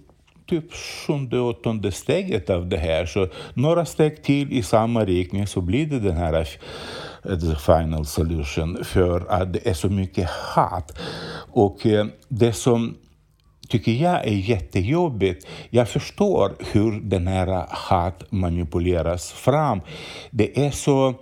typ 0.51 0.73
sjunde, 0.73 1.39
åttonde 1.39 1.91
steget 1.91 2.49
av 2.49 2.69
det 2.69 2.77
här. 2.77 3.05
Så 3.05 3.27
några 3.53 3.85
steg 3.85 4.23
till 4.23 4.53
i 4.53 4.63
samma 4.63 5.05
riktning 5.05 5.47
så 5.47 5.61
blir 5.61 5.85
det 5.85 5.99
den 5.99 6.17
här 6.17 6.33
eh, 6.33 7.39
the 7.39 7.55
final 7.55 8.05
solution 8.05 8.83
för 8.83 9.25
att 9.29 9.53
det 9.53 9.67
är 9.67 9.73
så 9.73 9.89
mycket 9.89 10.29
hat. 10.29 10.97
Och 11.51 11.85
eh, 11.85 12.05
det 12.27 12.53
som 12.53 12.95
tycker 13.69 13.91
jag 13.91 14.27
är 14.27 14.49
jättejobbigt. 14.49 15.47
Jag 15.69 15.89
förstår 15.89 16.51
hur 16.71 17.01
den 17.01 17.27
här 17.27 17.65
hat 17.69 18.23
manipuleras 18.29 19.31
fram. 19.31 19.81
Det 20.31 20.65
är 20.65 20.71
så 20.71 21.15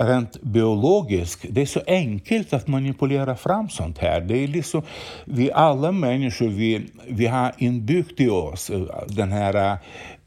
rent 0.00 0.42
biologiskt, 0.42 1.44
det 1.50 1.62
är 1.62 1.66
så 1.66 1.80
enkelt 1.86 2.52
att 2.52 2.68
manipulera 2.68 3.36
fram 3.36 3.68
sånt 3.68 3.98
här. 3.98 4.20
Det 4.20 4.44
är 4.44 4.48
liksom, 4.48 4.82
vi 5.24 5.52
alla 5.52 5.92
människor, 5.92 6.48
vi, 6.48 6.86
vi 7.08 7.26
har 7.26 7.52
inbyggt 7.58 8.20
i 8.20 8.28
oss 8.28 8.70
eh, 8.70 8.82
den 9.08 9.32
här 9.32 9.78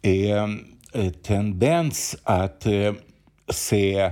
eh, 0.02 0.44
eh, 0.94 1.10
tendens 1.24 2.16
att 2.24 2.66
eh, 2.66 2.94
se 3.50 4.12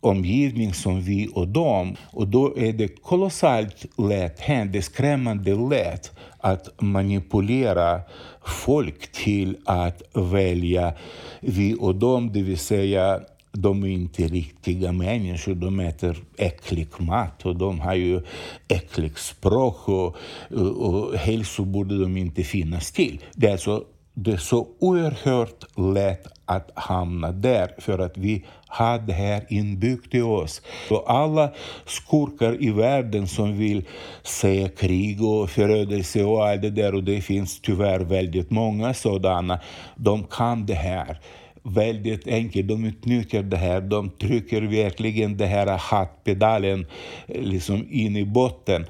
omgivning 0.00 0.74
som 0.74 1.00
vi 1.00 1.28
och 1.34 1.48
dem. 1.48 1.96
Och 2.10 2.28
då 2.28 2.58
är 2.58 2.72
det 2.72 2.88
kolossalt 2.88 3.86
lätt 3.98 4.40
hänt, 4.40 4.72
det 4.72 4.78
är 4.78 4.82
skrämmande 4.82 5.54
lätt 5.54 6.12
att 6.38 6.68
manipulera 6.80 8.00
folk 8.44 9.12
till 9.12 9.56
att 9.66 10.02
välja 10.14 10.92
vi 11.40 11.76
och 11.80 11.94
dem, 11.94 12.32
det 12.32 12.42
vill 12.42 12.58
säga 12.58 13.20
de 13.62 13.82
är 13.84 13.88
inte 13.88 14.22
riktiga 14.22 14.92
människor, 14.92 15.54
de 15.54 15.80
äter 15.80 16.16
äcklig 16.36 16.88
mat 16.98 17.46
och 17.46 17.56
de 17.56 17.80
har 17.80 17.94
ju 17.94 18.20
äckligt 18.68 19.18
språk 19.18 19.88
och, 19.88 20.16
och, 20.50 20.76
och 20.76 21.14
helst 21.14 21.54
så 21.54 21.64
borde 21.64 21.98
de 21.98 22.16
inte 22.16 22.42
finnas 22.42 22.92
till. 22.92 23.24
Det 23.34 23.46
är, 23.46 23.52
alltså, 23.52 23.84
det 24.14 24.32
är 24.32 24.36
så 24.36 24.68
oerhört 24.78 25.78
lätt 25.94 26.26
att 26.44 26.70
hamna 26.74 27.32
där 27.32 27.74
för 27.78 27.98
att 27.98 28.18
vi 28.18 28.44
har 28.66 28.98
det 28.98 29.12
här 29.12 29.44
inbyggt 29.48 30.14
i 30.14 30.20
oss. 30.20 30.62
Och 30.90 31.10
alla 31.12 31.52
skurkar 31.86 32.62
i 32.62 32.70
världen 32.70 33.26
som 33.26 33.58
vill 33.58 33.84
säga 34.22 34.68
krig 34.68 35.22
och 35.22 35.50
förödelse 35.50 36.24
och 36.24 36.46
allt 36.46 36.62
det 36.62 36.70
där, 36.70 36.94
och 36.94 37.04
det 37.04 37.20
finns 37.20 37.60
tyvärr 37.60 38.00
väldigt 38.00 38.50
många 38.50 38.94
sådana, 38.94 39.60
de 39.96 40.24
kan 40.24 40.66
det 40.66 40.74
här 40.74 41.20
väldigt 41.67 42.27
enkelt. 42.27 42.67
De 42.67 42.85
utnyttjar 42.85 43.43
det 43.43 43.57
här. 43.57 43.81
De 43.81 44.09
trycker 44.09 44.61
verkligen 44.61 45.37
det 45.37 45.45
här 45.45 45.77
hatpedalen 45.77 46.85
eh, 47.27 47.41
liksom 47.41 47.87
in 47.89 48.15
i 48.15 48.25
botten. 48.25 48.85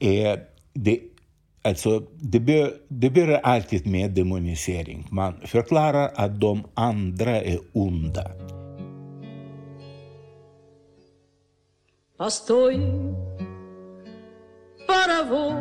Eh, 0.00 0.38
det, 0.72 1.00
alltså, 1.62 2.02
det, 2.20 2.40
bör, 2.40 2.74
det 2.88 3.10
börjar 3.10 3.40
alltid 3.40 3.86
med 3.86 4.10
demonisering. 4.10 5.06
Man 5.10 5.34
förklarar 5.44 6.10
att 6.14 6.40
de 6.40 6.64
andra 6.74 7.40
är 7.42 7.58
onda. 7.72 8.30
Постой, 12.18 12.78
паровоз, 14.86 15.54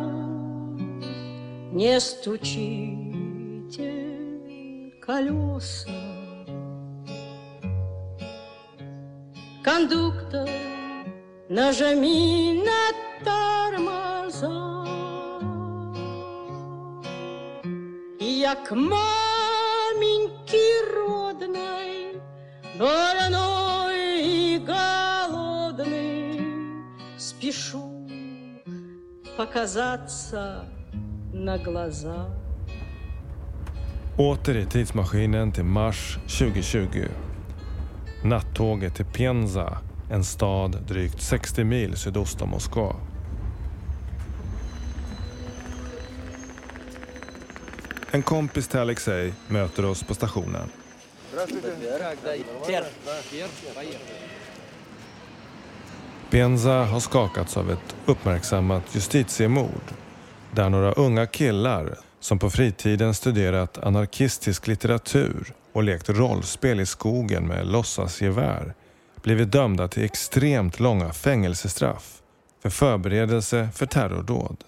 не 1.73 1.99
стучите 1.99 2.93
колеса. 5.05 6.06
Кондуктор, 9.68 10.48
нажми 11.50 12.64
на 12.68 12.84
тормоза. 13.22 14.86
Я 18.18 18.54
к 18.54 18.70
маменьке 18.74 19.06
родной, 20.96 22.18
больной 22.78 24.22
и 24.24 24.58
голодный, 24.58 26.40
спешу 27.18 28.08
показаться 29.36 30.64
на 31.34 31.58
глаза. 31.58 32.30
Åter 34.16 34.56
i 34.56 34.66
tidsmaskinen 34.66 35.52
till 35.52 35.64
mars 35.64 36.18
2020. 36.26 37.27
Nattåget 38.22 38.94
till 38.94 39.04
Pienza, 39.04 39.78
en 40.10 40.24
stad 40.24 40.78
drygt 40.88 41.22
60 41.22 41.64
mil 41.64 41.96
sydost 41.96 42.42
om 42.42 42.48
Moskva. 42.48 42.96
En 48.10 48.22
kompis 48.22 48.68
till 48.68 48.80
Alexej 48.80 49.32
möter 49.48 49.84
oss 49.84 50.02
på 50.02 50.14
stationen. 50.14 50.68
Pienza 56.30 56.84
har 56.84 57.00
skakats 57.00 57.56
av 57.56 57.70
ett 57.70 57.96
uppmärksammat 58.06 58.94
justitiemord 58.94 59.92
där 60.50 60.68
några 60.68 60.92
unga 60.92 61.26
killar 61.26 61.98
som 62.20 62.38
på 62.38 62.50
fritiden 62.50 63.14
studerat 63.14 63.78
anarkistisk 63.78 64.66
litteratur 64.66 65.54
och 65.72 65.82
lekt 65.82 66.08
rollspel 66.08 66.80
i 66.80 66.86
skogen 66.86 67.46
med 67.46 67.66
låtsasgevär 67.66 68.74
blivit 69.22 69.52
dömda 69.52 69.88
till 69.88 70.04
extremt 70.04 70.80
långa 70.80 71.12
fängelsestraff 71.12 72.22
för 72.62 72.70
förberedelse 72.70 73.68
för 73.74 73.86
terrordåd. 73.86 74.64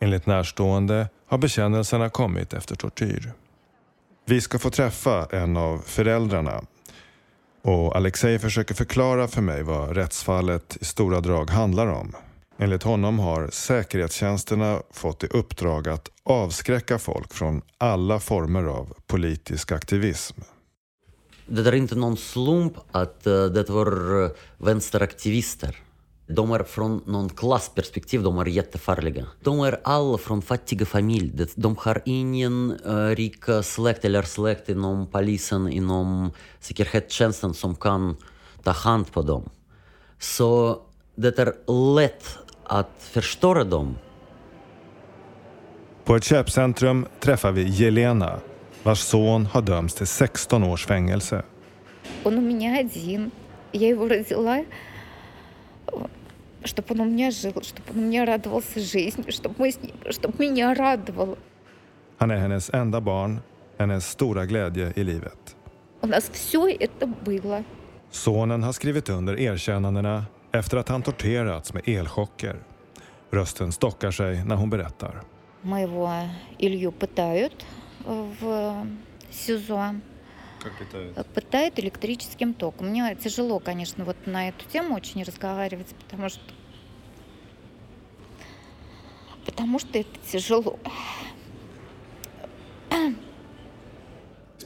Enligt 0.00 0.26
närstående 0.26 1.08
har 1.26 1.38
bekännelserna 1.38 2.10
kommit 2.10 2.52
efter 2.52 2.76
tortyr. 2.76 3.32
Vi 4.24 4.40
ska 4.40 4.58
få 4.58 4.70
träffa 4.70 5.26
en 5.30 5.56
av 5.56 5.78
föräldrarna 5.86 6.62
och 7.62 7.96
Alexej 7.96 8.38
försöker 8.38 8.74
förklara 8.74 9.28
för 9.28 9.42
mig 9.42 9.62
vad 9.62 9.96
rättsfallet 9.96 10.76
i 10.80 10.84
stora 10.84 11.20
drag 11.20 11.50
handlar 11.50 11.86
om. 11.86 12.16
Enligt 12.60 12.82
honom 12.82 13.18
har 13.18 13.48
säkerhetstjänsterna 13.52 14.82
fått 14.90 15.24
i 15.24 15.26
uppdrag 15.26 15.88
att 15.88 16.08
avskräcka 16.22 16.98
folk 16.98 17.32
från 17.34 17.62
alla 17.78 18.20
former 18.20 18.64
av 18.64 18.94
politisk 19.06 19.72
aktivism. 19.72 20.40
Det 21.46 21.68
är 21.68 21.74
inte 21.74 21.94
någon 21.94 22.16
slump 22.16 22.72
att 22.92 23.26
eh, 23.26 23.44
det 23.44 23.70
var 23.70 24.24
eh, 24.24 24.30
vänsteraktivister. 24.56 25.76
De 26.26 26.52
är 26.52 26.62
från 26.64 27.02
någon 27.06 27.28
klassperspektiv, 27.28 28.22
de 28.22 28.38
är 28.38 28.46
jättefarliga. 28.46 29.26
De 29.42 29.60
är 29.60 29.80
alla 29.84 30.18
från 30.18 30.42
fattiga 30.42 30.86
familjer. 30.86 31.48
De 31.54 31.76
har 31.76 32.02
ingen 32.04 32.78
eh, 32.86 32.94
uh, 32.94 33.14
rik 33.16 33.44
släkt 33.62 34.04
eller 34.04 34.22
släkt 34.22 34.68
inom 34.68 35.06
polisen, 35.06 35.68
inom 35.68 36.30
säkerhetstjänsten 36.60 37.54
som 37.54 37.76
kan 37.76 38.16
ta 38.62 38.70
hand 38.70 39.12
på 39.12 39.22
dem. 39.22 39.50
Så 40.18 40.82
det 41.14 41.38
är 41.38 41.54
lätt 41.94 42.38
att 42.67 42.91
förstöra 42.99 43.63
dem. 43.63 43.97
På 46.03 46.15
ett 46.15 46.23
köpcentrum 46.23 47.05
träffar 47.19 47.51
vi 47.51 47.63
Jelena 47.63 48.39
vars 48.83 48.99
son 48.99 49.45
har 49.45 49.61
dömts 49.61 49.95
till 49.95 50.07
16 50.07 50.63
års 50.63 50.85
fängelse. 50.85 51.43
Он 52.23 52.37
у 52.37 52.41
меня 52.41 52.79
один. 52.79 53.31
Я 53.71 53.87
его 53.87 54.07
родила, 54.07 54.65
чтобы 56.63 56.87
он 56.93 56.99
у 56.99 57.05
меня 57.05 57.31
жил, 57.31 57.53
чтобы 57.61 57.91
он 57.93 57.99
у 57.99 58.01
меня 58.01 58.25
радовался 58.25 58.79
жизни, 58.79 59.31
чтобы, 59.31 59.55
мы 59.57 59.71
с 59.71 59.81
ним, 59.81 59.95
чтобы 60.09 60.33
меня 60.39 60.73
радовало. 60.73 61.37
Han 62.17 62.31
är 62.31 62.37
hennes 62.37 62.69
enda 62.69 63.01
barn, 63.01 63.39
hennes 63.77 64.09
stora 64.09 64.45
glädje 64.45 64.93
i 64.95 65.03
livet. 65.03 65.55
У 66.01 66.07
нас 66.07 66.29
все 66.29 66.69
это 66.69 67.07
было. 67.07 67.63
Sonen 68.11 68.63
har 68.63 68.71
skrivit 68.71 69.09
under 69.09 69.39
erkännandena 69.39 70.25
efter 70.57 70.77
att 70.77 70.89
han 70.89 71.01
torterats 71.01 71.73
med 71.73 71.89
elchocker. 71.89 72.59
Rösten 73.31 73.71
stockar 73.71 74.11
sig 74.11 74.43
när 74.45 74.55
hon 74.55 74.69
berättar. 74.69 75.23
Моего 75.61 76.09
Илью 76.57 76.91
пытают 76.91 77.65
в 78.39 78.87
СИЗО. 79.29 79.95
Как 80.63 80.77
питают? 80.79 81.33
Пытают 81.33 81.79
электрическим 81.79 82.53
током. 82.53 82.87
Мне 82.87 83.15
тяжело, 83.15 83.59
конечно, 83.59 84.05
вот 84.05 84.17
на 84.25 84.49
эту 84.49 84.65
тему 84.65 84.95
очень 84.95 85.23
разговаривать, 85.23 85.95
потому 86.03 86.29
что 86.29 86.41
потому 89.45 89.79
что 89.79 89.99
это 89.99 90.19
tяжело. 90.31 90.79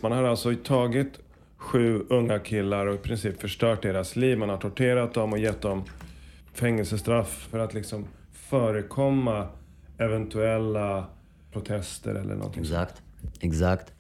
Man 0.02 0.12
har 0.12 0.24
alltså 0.24 0.56
tagit 0.56 1.20
sju 1.63 2.03
unga 2.09 2.39
killar 2.39 2.87
och 2.87 2.95
i 2.95 2.99
princip 2.99 3.41
förstört 3.41 3.83
deras 3.83 4.17
liv. 4.17 4.39
Man 4.39 4.49
har 4.49 4.57
torterat 4.57 5.15
dem 5.15 5.33
och 5.33 5.39
gett 5.39 5.61
dem 5.61 5.85
fängelsestraff 6.53 7.49
för 7.51 7.59
att 7.59 7.75
liksom 7.75 8.07
förekomma 8.33 9.49
eventuella 9.99 11.07
protester 11.53 12.15
eller 12.15 12.35
någonting 12.35 12.63
Exakt, 12.63 13.03
exakt. 13.41 13.93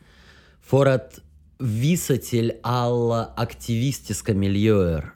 För 0.60 0.86
att 0.86 1.20
visa 1.58 2.16
till 2.16 2.52
alla 2.62 3.32
aktivistiska 3.36 4.34
miljöer 4.34 5.12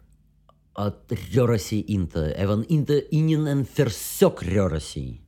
att 0.72 1.12
röra 1.32 1.58
sig 1.58 1.82
inte, 1.82 2.30
även 2.30 2.64
inte 2.68 3.02
ingen 3.10 3.46
en 3.46 3.64
försök 3.64 4.42
röra 4.42 4.80
sig. 4.80 5.22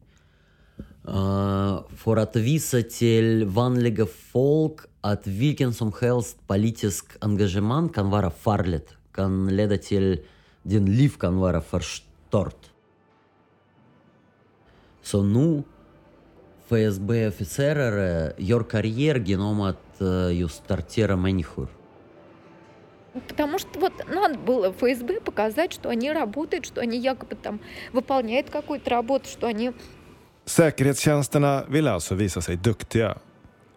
Uh, 1.08 1.80
för 1.96 2.16
att 2.16 2.36
visa 2.36 2.82
till 2.82 3.44
vanliga 3.44 4.06
folk 4.06 4.80
att 5.12 5.26
vilken 5.26 5.74
som 5.74 5.92
helst 6.00 6.36
politisk 6.46 7.04
engagemang 7.20 7.88
kan 7.88 8.10
vara 8.10 8.30
farligt, 8.30 8.88
kan 9.12 9.56
leda 9.56 9.76
till 9.78 10.20
din 10.62 10.96
liv 10.96 11.12
kan. 11.18 12.54
Så 15.02 15.22
ФСБ-офицеры 16.68 18.32
genom 19.28 19.60
att 19.60 20.00
uh, 20.00 20.32
just 20.40 20.66
tortera 20.66 21.16
människor. 21.16 21.68
Потому 23.28 23.58
что 23.58 23.80
вот 23.80 23.92
надо 24.14 24.38
было 24.38 24.70
ФСБ 24.72 25.20
показать, 25.20 25.72
что 25.72 25.88
они 25.88 26.12
работают, 26.12 26.66
что 26.66 26.80
они 26.80 26.98
якобы 26.98 27.36
там 27.36 27.60
выполняют 27.92 28.50
какую-то 28.50 28.90
работу, 28.90 29.28
что 29.28 29.46
они 29.46 29.72
Säkerhetstjänsterna 30.44 31.64
vill 31.68 31.88
alltså 31.88 32.14
visa 32.14 32.40
sig 32.40 32.56
duktiga. 32.56 33.18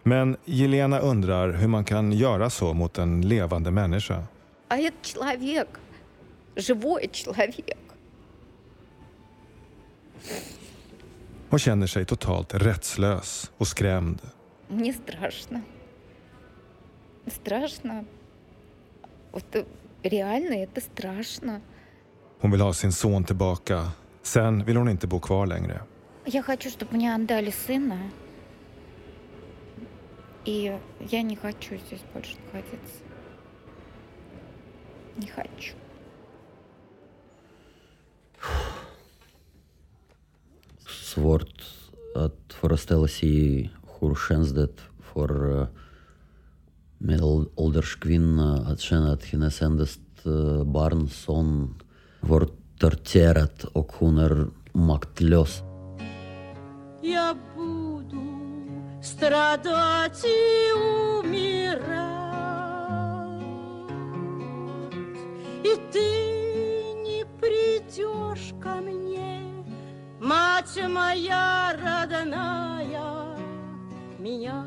Men 0.03 0.37
Jelena 0.45 0.99
undrar 0.99 1.53
hur 1.53 1.67
man 1.67 1.83
kan 1.85 2.11
göra 2.11 2.49
så 2.49 2.73
mot 2.73 2.97
en 2.97 3.21
levande 3.21 3.71
människa. 3.71 4.23
А 4.67 4.77
это 4.77 4.97
человек, 5.01 5.67
живой 6.55 7.07
человек. 7.11 7.77
Hon 11.49 11.59
känner 11.59 11.87
sig 11.87 12.05
totalt 12.05 12.53
rättslös 12.53 13.51
och 13.57 13.67
skrämd. 13.67 14.21
Мне 14.67 14.93
страшно. 14.93 15.61
Страшно. 17.27 18.05
Вот 19.31 19.55
э, 19.55 19.63
реально 20.03 20.53
это 20.53 20.81
страшно. 20.81 21.61
Hon 22.41 22.51
vill 22.51 22.61
ha 22.61 22.73
sin 22.73 22.91
son 22.91 23.23
tillbaka. 23.23 23.91
Sen 24.21 24.65
vill 24.65 24.77
hon 24.77 24.89
inte 24.89 25.07
bo 25.07 25.19
kvar 25.19 25.47
längre. 25.47 25.81
Я 26.25 26.41
хочу, 26.43 26.69
чтобы 26.69 26.95
мне 26.95 27.15
отдали 27.15 27.51
сына. 27.51 28.09
И 30.44 30.76
я 31.00 31.22
не 31.22 31.36
хочу 31.36 31.76
здесь 31.76 32.02
больше 32.12 32.36
находиться. 32.46 33.02
Не 35.16 35.26
хочу. 35.28 35.74
Sword 40.86 41.62
at 42.16 42.34
Forestelacy 42.60 43.70
Hurshensdet 44.00 44.80
for 45.12 45.68
Middle 46.98 47.50
Olderskvin 47.56 48.38
at 48.66 48.78
Shenat 48.78 49.22
Hinesendest 49.30 50.00
Barnson 50.24 51.74
Vorterterat 52.22 53.66
Okuner 53.74 54.50
Maktlös. 54.74 55.62
Я 57.02 57.34
буду 57.54 58.51
страдать 59.02 60.24
и 60.24 60.72
умирать. 60.72 62.22
И 65.64 65.76
ты 65.90 66.94
не 67.02 67.24
придешь 67.40 68.54
ко 68.62 68.76
мне, 68.76 69.40
мать 70.20 70.78
моя 70.88 71.72
родная, 71.82 73.36
меня 74.18 74.64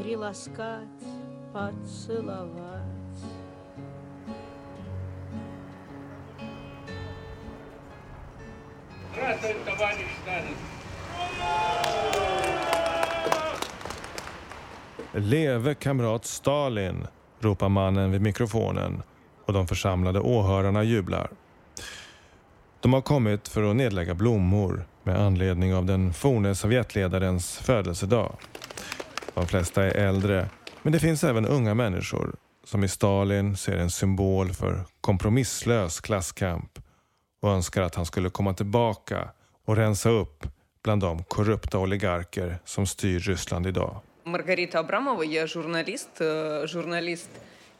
приласкать, 0.00 0.88
поцеловать. 1.52 2.88
Здравствуй, 9.12 9.54
товарищ 9.66 10.08
Сталин. 10.22 10.56
Leve 15.20 15.74
kamrat 15.74 16.24
Stalin, 16.24 17.06
ropar 17.40 17.68
mannen 17.68 18.10
vid 18.10 18.20
mikrofonen 18.20 19.02
och 19.46 19.52
de 19.52 19.66
församlade 19.66 20.20
åhörarna 20.20 20.82
jublar. 20.82 21.30
De 22.80 22.92
har 22.92 23.00
kommit 23.00 23.48
för 23.48 23.70
att 23.70 23.76
nedlägga 23.76 24.14
blommor 24.14 24.86
med 25.02 25.20
anledning 25.20 25.74
av 25.74 25.84
den 25.84 26.12
forne 26.12 26.54
Sovjetledarens 26.54 27.58
födelsedag. 27.58 28.36
De 29.34 29.46
flesta 29.46 29.84
är 29.84 29.90
äldre, 29.90 30.48
men 30.82 30.92
det 30.92 30.98
finns 30.98 31.24
även 31.24 31.46
unga 31.46 31.74
människor 31.74 32.36
som 32.64 32.84
i 32.84 32.88
Stalin 32.88 33.56
ser 33.56 33.76
en 33.76 33.90
symbol 33.90 34.52
för 34.52 34.84
kompromisslös 35.00 36.00
klasskamp 36.00 36.78
och 37.42 37.50
önskar 37.50 37.82
att 37.82 37.94
han 37.94 38.06
skulle 38.06 38.30
komma 38.30 38.54
tillbaka 38.54 39.28
och 39.66 39.76
rensa 39.76 40.10
upp 40.10 40.46
bland 40.82 41.00
de 41.02 41.24
korrupta 41.24 41.78
oligarker 41.78 42.58
som 42.64 42.86
styr 42.86 43.20
Ryssland 43.20 43.66
idag. 43.66 44.00
Маргарита 44.28 44.78
Абрамова, 44.78 45.22
я 45.22 45.46
журналист, 45.46 46.10
э, 46.20 46.66
журналист 46.66 47.30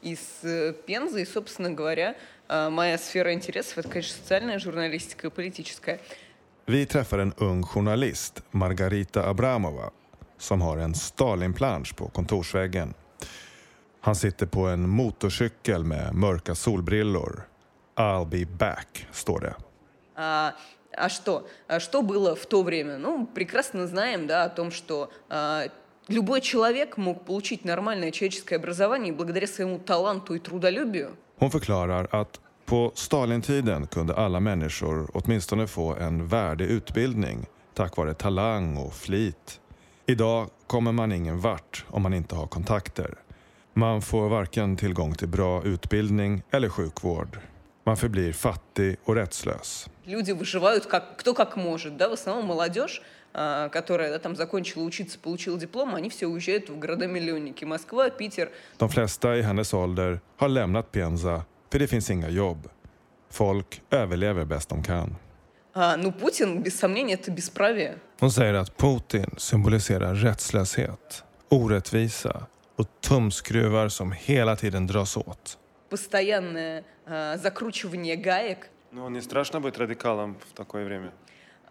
из 0.03 0.19
э, 0.43 0.73
Пензы, 0.87 1.23
и, 1.23 1.25
собственно 1.25 1.71
говоря, 1.71 2.17
э, 2.49 2.69
моя 2.71 2.99
сфера 2.99 3.33
интересов— 3.33 3.79
это, 3.79 3.89
конечно, 3.89 4.17
социальная 4.17 4.59
журналистика 4.59 5.27
и 5.27 5.31
политическая. 5.31 6.01
Vi 6.67 6.87
träffar 6.87 7.19
en 7.21 7.33
ung 7.39 7.63
journalist, 7.63 8.43
Margarita 8.51 9.29
Abramova, 9.31 9.91
som 10.39 10.61
har 10.61 10.77
en 10.79 10.95
Stalinplansch 10.95 11.97
på 11.97 12.09
kontorsväggen. 12.09 12.95
Han 14.01 14.15
sitter 14.15 14.47
på 14.47 14.67
en 14.67 14.89
motorcykel 14.89 15.85
med 15.85 16.15
mörka 16.15 16.55
solbrillor. 16.55 17.49
I'll 17.97 18.27
be 18.27 18.47
back, 18.47 19.07
står 19.13 19.41
det. 19.41 19.55
А, 20.15 20.53
а 20.93 21.09
что? 21.09 21.47
А 21.67 21.81
что 21.81 22.03
было 22.03 22.37
в 22.37 22.47
то 22.47 22.63
время? 22.63 22.99
Ну, 22.99 23.27
прекрасно 23.27 23.87
знаем, 23.87 24.27
да, 24.27 24.45
о 24.45 24.49
том, 24.49 24.71
что 24.71 25.11
а, 25.29 25.69
любой 26.08 26.42
человек 26.42 26.98
мог 26.98 27.26
получить 27.26 27.66
нормальное 27.66 28.12
человеческое 28.12 28.56
образование 28.56 29.10
и 29.14 29.16
благодаря 29.16 29.48
своему 29.48 29.80
таланту 29.80 30.36
и 30.36 30.40
трудолюбию 30.40 31.16
Hon 31.40 31.52
förklarar 31.52 32.08
att 32.12 32.40
på 32.66 32.92
Stalintiden 32.96 33.88
kunde 33.88 34.14
alla 34.14 34.40
människor 34.40 35.10
åtminstone 35.14 35.68
få 35.68 35.96
en 35.96 36.28
värdig 36.28 36.66
utbildning 36.66 37.46
tack 37.74 37.98
vare 37.98 38.14
talang 38.14 38.78
och 38.78 38.94
flit. 38.94 39.60
Idag 40.06 40.50
kommer 40.68 40.92
man 40.92 41.12
ingen 41.12 41.40
vart 41.40 41.86
om 41.90 42.02
man 42.02 42.14
inte 42.14 42.36
har 42.36 42.48
kontakter. 42.48 43.16
Man 43.74 44.02
får 44.02 44.30
varken 44.30 44.78
tillgång 44.78 45.16
till 45.16 45.28
bra 45.28 45.64
utbildning 45.64 46.42
eller 46.52 46.70
sjukvård. 46.70 47.40
Man 47.86 47.98
förblir 47.98 48.34
fattig 48.34 48.98
och 49.04 49.16
rättslös. 49.16 49.90
люди 50.06 50.32
выживают 50.32 50.86
как, 50.86 51.18
кто 51.18 51.34
как 51.34 51.56
может, 51.56 51.98
да, 51.98 52.10
в 52.10 52.14
основном 52.14 52.46
молодежь, 52.46 53.02
а, 53.02 53.06
Которая 53.33 54.11
да, 54.11 54.19
там 54.19 54.37
закончила 54.37 54.83
учиться, 54.83 55.19
получила 55.19 55.59
диплом, 55.59 55.95
они 55.95 56.09
все 56.09 56.27
уезжают 56.27 56.71
в 56.71 56.79
города-миллионники. 56.79 57.65
Москва, 57.65 58.11
Питер. 58.11 58.51
De 58.79 58.89
flesta 58.89 59.37
i 59.37 59.43
hennes 59.43 59.75
ålder 59.75 60.21
har 60.37 60.49
lämnat 60.49 60.93
Penza 60.93 61.45
för 61.71 61.79
det 61.79 61.89
finns 61.89 62.11
inga 62.11 62.29
jobb. 62.29 62.69
Folk 63.31 63.83
överlever 63.91 64.45
bäst 64.45 64.69
de 64.69 64.83
kan. 64.83 65.17
А, 65.73 65.97
ну, 65.97 66.13
Путин, 66.13 66.63
без 66.63 66.79
сомнения, 66.79 67.15
это 67.15 67.31
бесправие. 67.31 67.99
Hon 68.21 68.33
säger 68.33 68.55
att 68.55 68.77
Putin 68.77 69.35
symboliserar 69.37 70.15
rättslöshet, 70.15 71.25
orättvisa 71.49 72.47
och 72.77 72.87
tumskruvar 73.01 73.89
som 73.89 74.13
hela 74.13 74.57
tiden 74.57 74.87
dras 74.87 75.17
åt. 75.17 75.59
Постоянное 75.89 76.85
а, 77.07 77.37
закручивание 77.37 78.17
гаек. 78.17 78.71
Ну, 78.91 79.09
не 79.09 79.23
страшно 79.23 79.61
быть 79.61 79.79
радикалом 79.79 80.37
в 80.51 80.57
такое 80.57 80.85
время? 80.85 81.13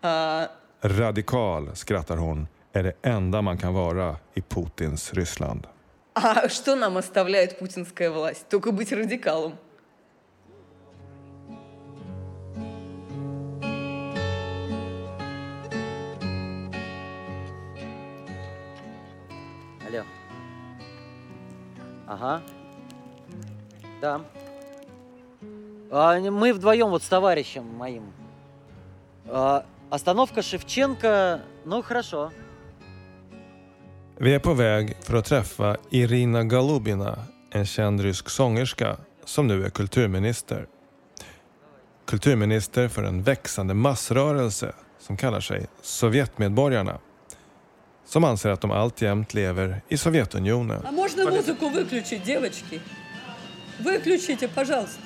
А, 0.01 0.51
Radikal, 0.81 1.75
skrattar 1.75 2.17
hon, 2.17 2.47
är 2.73 2.83
det 2.83 2.93
enda 3.01 3.41
man 3.41 3.57
kan 3.57 3.73
vara 3.73 4.15
i 4.33 4.41
Putins 4.41 5.13
Ryssland. 5.13 5.67
а 6.13 6.49
что 6.49 6.75
нам 6.75 6.97
оставляет 6.97 7.59
путинская 7.59 8.09
власть? 8.11 8.49
Только 8.49 8.71
быть 8.71 8.91
радикалом. 8.91 9.53
Алло. 19.87 20.03
Ага. 22.07 22.41
Да. 24.01 24.21
А, 25.89 26.19
мы 26.19 26.53
вдвоем 26.53 26.89
вот 26.89 27.03
с 27.03 27.07
товарищем 27.07 27.65
моим. 27.77 28.11
А, 29.27 29.65
остановка 29.90 30.42
Шевченко. 30.42 31.40
Ну, 31.64 31.82
хорошо. 31.82 32.30
Vi 34.18 34.34
är 34.34 34.38
på 34.38 34.54
väg 34.54 34.96
för 35.02 35.16
att 35.16 35.24
träffa 35.24 35.76
Irina 35.90 36.44
Galubina, 36.44 37.18
en 37.50 37.66
känd 37.66 38.00
rysk 38.00 38.28
sångerska 38.28 38.96
som 39.24 39.46
nu 39.46 39.64
är 39.64 39.70
kulturminister. 39.70 40.66
Kulturminister 42.06 42.88
för 42.88 43.02
en 43.02 43.22
växande 43.22 43.74
massrörelse 43.74 44.72
som 44.98 45.16
kallar 45.16 45.40
sig 45.40 45.66
Sovjetmedborgarna. 45.82 46.98
Som 48.04 48.24
anser 48.24 48.50
att 48.50 48.60
de 48.60 48.70
alltjämt 48.70 49.34
lever 49.34 49.82
i 49.88 49.96
Sovjetunionen. 49.96 50.82
А 50.86 50.92
можно 50.92 51.30
музыку 51.30 51.68
выключить, 51.68 52.24
девочки? 52.24 52.80
Выключите, 53.78 54.48
пожалуйста. 54.48 55.02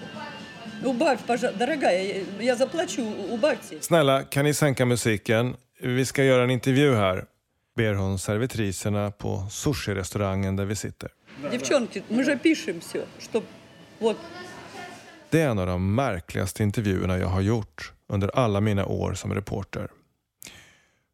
Убавь, 0.85 1.21
пожалуйста. 1.27 1.59
Дорогая, 1.59 2.03
я, 2.03 2.43
я 2.43 2.57
заплачу, 2.57 3.03
убавьте. 3.31 3.81
Snälla, 3.81 4.25
kan 4.25 4.45
ni 4.45 4.55
sänka 4.55 4.87
musiken? 4.87 5.57
Vi 5.81 6.05
ska 6.05 6.25
göra 6.25 6.45
en 6.45 6.51
intervju 6.51 6.95
här. 6.95 7.25
Ber 7.77 7.95
hon 7.95 8.19
servitriserna 8.19 9.11
på 9.11 9.47
sushi-restaurangen 9.51 10.57
där 10.57 10.65
vi 10.65 10.77
sitter. 10.77 11.11
Девчонки, 11.51 12.03
мы 12.09 12.25
же 12.25 12.37
пишем 12.39 12.81
все, 12.81 13.05
чтоб 13.19 13.45
вот 13.99 14.17
Det 15.31 15.41
är 15.41 15.49
en 15.49 15.59
av 15.59 15.67
de 15.67 15.95
märkligaste 15.95 16.63
intervjuerna 16.63 17.19
jag 17.19 17.27
har 17.29 17.41
gjort 17.41 17.93
under 18.09 18.31
alla 18.35 18.61
mina 18.61 18.87
år 18.87 19.15
som 19.15 19.35
reporter. 19.35 19.89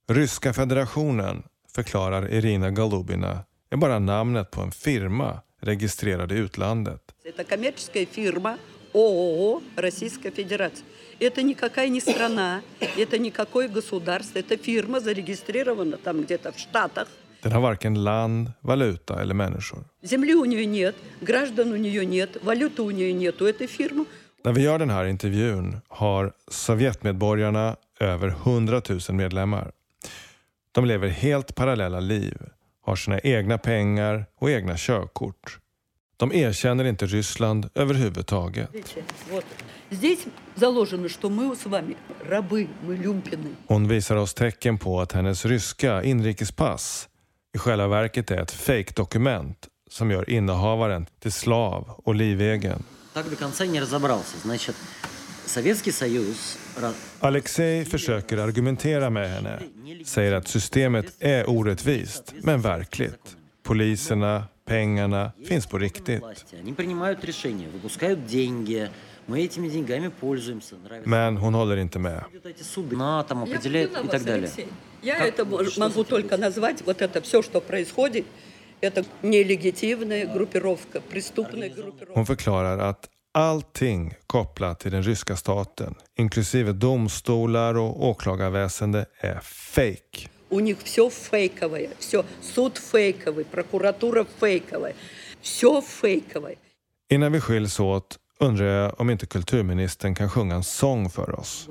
Ryska 0.09 0.53
federationen, 0.53 1.43
förklarar 1.75 2.33
Irina 2.33 2.71
Galubina, 2.71 3.45
är 3.71 3.77
bara 3.77 3.99
namnet 3.99 4.51
på 4.51 4.61
en 4.61 4.73
firma 4.73 5.41
registrerad 5.61 6.33
i 6.33 6.35
utlandet. 6.35 7.01
Это 7.25 7.45
коммерческая 7.45 8.07
фирма 8.07 8.59
ООО 8.95 9.63
Российская 9.77 10.31
Федерация. 10.31 10.85
Это 11.21 11.43
никакая 11.43 11.89
не 11.89 12.01
страна, 12.01 12.63
это 12.97 13.19
никакое 13.19 13.69
государство, 13.69 14.39
это 14.39 14.57
фирма 14.57 15.01
зарегистрирована 15.01 15.97
там 15.97 16.23
где-то 16.23 16.53
в 16.53 16.59
Штатах. 16.59 17.09
Den 17.43 17.53
har 17.53 17.61
varken 17.61 17.97
land, 17.97 18.53
valuta 18.61 19.21
eller 19.21 19.35
människor. 19.35 19.85
Земли 20.03 20.35
у 20.35 20.45
нее 20.45 20.67
нет, 20.67 20.95
граждан 21.21 21.73
у 21.73 21.77
нее 21.77 22.07
нет, 22.07 22.37
валюты 22.43 22.83
у 22.83 22.91
нее 22.91 23.13
нет 23.13 23.43
у 23.43 23.47
этой 23.47 23.67
фирмы. 23.67 24.05
När 24.45 24.53
vi 24.53 24.63
gör 24.63 24.79
den 24.79 24.91
här 24.91 25.05
intervjun 25.05 25.81
har 25.89 26.33
Sovjetmedborgarna 26.51 27.77
över 28.01 28.29
100 28.29 28.83
000 28.89 29.01
medlemmar. 29.09 29.73
De 30.73 30.85
lever 30.85 31.09
helt 31.09 31.55
parallella 31.55 32.01
liv, 32.01 32.37
har 32.81 32.97
sina 32.97 33.19
egna 33.19 33.59
pengar 33.59 34.27
och 34.39 34.51
egna 34.51 34.77
körkort. 34.77 35.59
De 36.18 36.34
erkänner 36.34 36.86
inte 36.86 37.06
Ryssland 37.06 37.70
överhuvudtaget. 37.76 38.70
Hon 43.68 43.88
visar 43.88 44.16
oss 44.16 44.34
tecken 44.34 44.78
på 44.78 45.02
att 45.02 45.12
hennes 45.12 45.46
ryska 45.46 46.04
inrikespass 46.04 47.10
i 47.56 47.58
själva 47.58 47.88
verket 47.88 48.32
är 48.32 48.42
ett 48.42 48.52
fejkdokument 48.52 49.68
som 49.90 50.12
gör 50.12 50.30
innehavaren 50.30 51.06
till 51.20 51.32
slav 51.32 51.90
och 52.04 52.16
livegen. 52.16 52.84
Alexej 57.20 57.86
försöker 57.86 58.38
argumentera 58.38 59.10
med 59.10 59.30
henne. 59.30 59.60
Säger 60.06 60.34
att 60.34 60.48
systemet 60.48 61.06
är 61.20 61.50
orättvist, 61.50 62.34
men 62.42 62.62
verkligt. 62.62 63.38
Poliserna, 63.64 64.44
Pengarna 64.68 65.32
finns 65.46 65.68
på 65.68 65.78
riktigt. 65.78 66.24
Men 71.04 71.38
hon 71.38 71.54
håller 71.54 71.78
inte 71.78 72.00
med. 72.00 72.24
Hon 82.14 82.26
förklarar 82.26 82.78
att 82.78 83.10
allting 83.34 84.14
kopplat 84.28 84.80
till 84.80 84.92
den 84.92 85.04
ryska 85.04 85.36
staten, 85.36 85.96
inklusive 86.16 86.72
domstolar 86.72 87.78
och 87.78 88.06
åklagarväsende, 88.06 89.06
är 89.20 89.40
fake. 89.44 90.30
У 90.50 90.60
них 90.60 90.78
все 90.84 91.10
фейковое, 91.10 91.90
все, 92.00 92.26
суд 92.42 92.78
фейковый, 92.78 93.46
прокуратура 93.46 94.26
фейковая, 94.40 94.96
все 95.42 95.82
фейковое. 95.82 96.56
Innan 97.10 97.32
vi 97.32 97.40
skiljs 97.40 97.80
åt 97.80 98.20
undrar 98.40 98.66
jag 98.66 99.00
om 99.00 99.10
inte 99.10 99.26
kulturministern 99.26 100.16
kan 100.16 100.30
sjunga 100.30 100.56
en 100.56 100.64
sång 100.64 101.10
för 101.10 101.40
oss. 101.40 101.70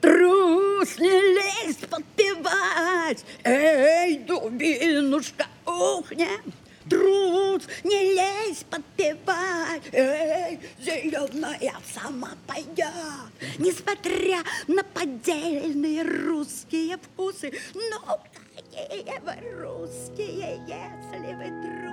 Трус, 0.00 0.98
не 0.98 1.20
лезь 1.36 1.76
подпевать, 1.90 3.24
эй, 3.44 4.18
дубинушка, 4.26 5.46
ухнем. 5.64 6.52
Трус, 6.88 7.62
не 7.82 8.14
лезь 8.14 8.64
подпевать, 8.68 9.82
эй, 9.92 10.60
зеленая 10.80 11.74
сама 11.94 12.30
пойдет. 12.46 12.88
Несмотря 13.58 14.42
на 14.66 14.82
поддельные 14.82 16.02
русские 16.02 16.98
вкусы, 16.98 17.52
но 17.74 18.20
какие 18.54 19.18
вы 19.20 19.62
русские, 19.62 20.60
если 20.66 21.34
вы 21.34 21.46
трусы. 21.62 21.83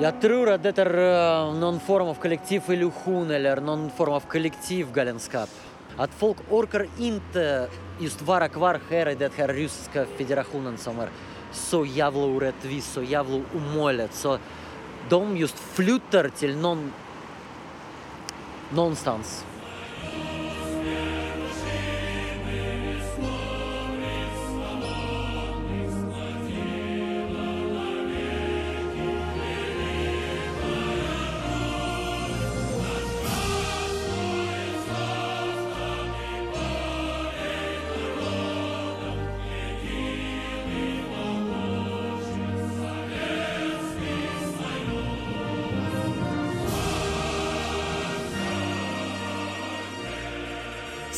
Jag 0.00 0.20
tror 0.20 0.50
att 0.50 0.62
det 0.62 0.78
är 0.78 1.52
någon 1.52 1.80
form 1.80 2.08
av 2.08 2.14
kollektiv 2.14 2.62
illusion 2.68 3.30
eller 3.30 3.56
någon 3.60 3.90
form 3.90 4.12
av 4.12 4.20
kollektiv 4.20 4.92
galenskap. 4.92 5.48
Att 5.96 6.10
folk 6.14 6.36
orkar 6.50 6.86
inte 6.98 7.68
just 8.00 8.22
vara 8.22 8.48
kvar 8.48 8.80
här 8.90 9.08
i 9.08 9.14
den 9.14 9.30
här 9.36 9.48
ryska 9.48 10.06
federationen 10.16 10.78
som 10.78 10.98
är 10.98 11.08
så 11.52 11.84
jävla 11.84 12.20
orättvis, 12.20 12.86
så 12.92 13.02
jävla 13.02 13.40
omöjligt. 13.54 14.14
Så 14.14 14.38
de 15.08 15.36
just 15.36 15.58
flyttar 15.58 16.28
till 16.28 16.56
någon, 16.56 16.92
någonstans. 18.74 19.44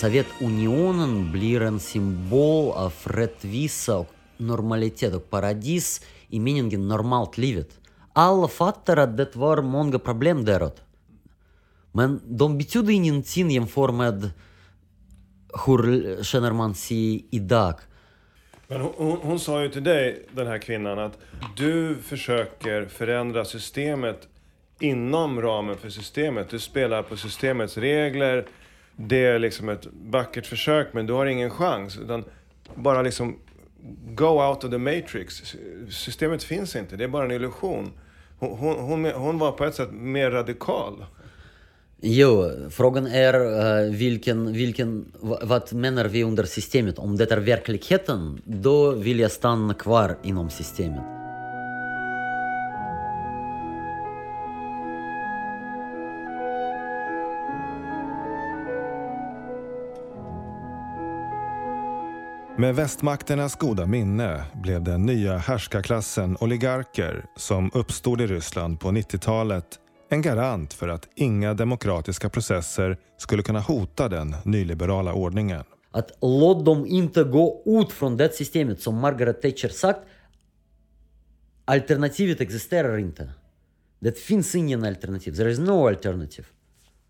Sovjetunionen 0.01 1.33
blir 1.33 1.61
en 1.63 1.81
symbol 1.81 2.73
av 2.73 2.95
rättvisa 3.05 3.99
och 3.99 4.09
normalitet 4.37 5.15
och 5.15 5.31
paradis 5.31 6.07
i 6.29 6.41
meningen 6.41 6.89
normalt 6.89 7.39
livet. 7.39 7.79
Alla 8.13 8.49
fattar 8.49 8.97
att 8.97 9.17
det 9.17 9.37
var 9.37 9.63
många 9.63 9.99
problem 9.99 10.45
däråt. 10.45 10.83
Men 11.93 12.21
de 12.25 12.59
betyder 12.59 12.93
ingenting 12.93 13.51
jämfört 13.51 13.95
med 13.95 14.31
hur 15.67 16.23
känner 16.23 16.53
man 16.53 16.75
sig 16.75 17.27
idag. 17.31 17.75
Men 18.69 18.81
hon, 18.81 18.93
hon, 18.97 19.19
hon 19.23 19.41
sa 19.41 19.63
ju 19.63 19.69
till 19.69 19.85
dig, 19.85 20.27
den 20.33 20.47
här 20.47 20.59
kvinnan, 20.59 20.99
att 20.99 21.19
du 21.57 21.97
försöker 22.03 22.87
förändra 22.87 23.45
systemet 23.45 24.29
inom 24.81 25.43
ramen 25.43 25.77
för 25.77 25.89
systemet. 25.89 26.51
Du 26.51 26.59
spelar 26.59 27.03
på 27.03 27.17
systemets 27.17 27.77
regler. 27.77 28.47
Det 29.09 29.25
är 29.25 29.39
liksom 29.39 29.69
ett 29.69 29.87
vackert 30.11 30.47
försök, 30.47 30.93
men 30.93 31.07
du 31.07 31.13
har 31.13 31.27
ingen 31.27 31.51
chans. 31.51 31.99
Utan 31.99 32.25
bara 32.75 33.03
liksom 33.03 33.39
go 34.05 34.49
out 34.49 34.65
of 34.65 34.71
the 34.71 34.79
matrix. 34.79 35.55
Systemet 35.91 36.43
finns 36.43 36.77
inte, 36.77 36.97
det 36.97 37.05
är 37.05 37.09
bara 37.09 37.25
en 37.25 37.31
illusion. 37.31 37.91
Hon, 38.39 38.79
hon, 38.79 39.05
hon, 39.05 39.39
var 39.39 39.53
på 39.53 39.65
ett 39.65 39.75
sätt 39.75 39.93
mer 39.93 40.31
radikal. 40.31 41.05
Jo, 42.01 42.51
frågan 42.71 43.07
är 43.07 43.35
eh, 43.35 43.93
vilken, 43.93 44.53
vilken, 44.53 45.13
vad 45.21 45.73
menar 45.73 46.05
vi 46.05 46.25
under 46.25 46.45
systemet? 46.45 46.99
Om 46.99 47.17
det 47.17 47.33
är 47.33 47.37
verkligheten, 47.37 48.43
då 48.45 48.91
vill 48.91 49.21
jag 49.21 49.31
stanna 49.31 49.75
kvar 49.75 50.17
inom 50.23 50.51
systemet. 50.51 51.20
Med 62.61 62.75
västmakternas 62.75 63.57
goda 63.57 63.87
minne 63.87 64.45
blev 64.55 64.83
den 64.83 65.07
nya 65.07 65.37
härskarklassen 65.37 66.37
oligarker 66.41 67.25
som 67.37 67.71
uppstod 67.75 68.21
i 68.21 68.27
Ryssland 68.27 68.81
på 68.81 68.89
90-talet 68.89 69.65
en 70.11 70.23
garant 70.23 70.75
för 70.75 70.89
att 70.89 71.09
inga 71.15 71.55
demokratiska 71.55 72.29
processer 72.29 72.99
skulle 73.19 73.43
kunna 73.43 73.61
hota 73.61 74.09
den 74.09 74.37
nyliberala 74.45 75.13
ordningen. 75.13 75.65
Att 75.91 76.11
låt 76.21 76.65
dem 76.65 76.87
inte 76.87 77.25
gå 77.25 77.63
ut 77.67 77.93
från 77.93 78.17
det 78.17 78.35
systemet 78.35 78.81
som 78.81 78.95
Margaret 78.95 79.43
Thatcher 79.43 79.69
sagt. 79.69 80.01
Alternativet 81.65 82.41
existerar 82.41 82.99
inte. 82.99 83.31
Det 84.01 84.19
finns 84.19 84.55
ingen 84.55 84.85
alternativ. 84.85 85.33
There 85.33 85.51
is 85.51 85.59
no 85.59 85.89
alternative. 85.89 86.47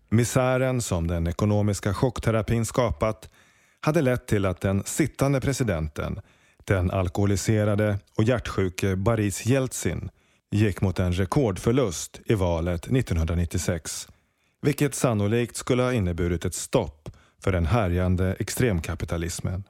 Misären 0.09 0.81
som 0.81 1.07
den 1.07 1.27
ekonomiska 1.27 1.93
chockterapin 1.93 2.65
skapat 2.65 3.29
hade 3.81 4.01
lett 4.01 4.27
till 4.27 4.45
att 4.45 4.61
den 4.61 4.83
sittande 4.85 5.41
presidenten, 5.41 6.19
den 6.65 6.91
alkoholiserade 6.91 7.99
och 8.17 8.23
hjärtsjuke 8.23 8.95
Boris 8.95 9.45
Jeltsin, 9.45 10.09
gick 10.51 10.81
mot 10.81 10.99
en 10.99 11.13
rekordförlust 11.13 12.21
i 12.25 12.33
valet 12.33 12.85
1996. 12.85 14.07
Vilket 14.61 14.95
sannolikt 14.95 15.55
skulle 15.55 15.83
ha 15.83 15.93
inneburit 15.93 16.45
ett 16.45 16.53
stopp 16.53 17.09
för 17.43 17.51
den 17.51 17.65
härjande 17.65 18.35
extremkapitalismen. 18.39 19.63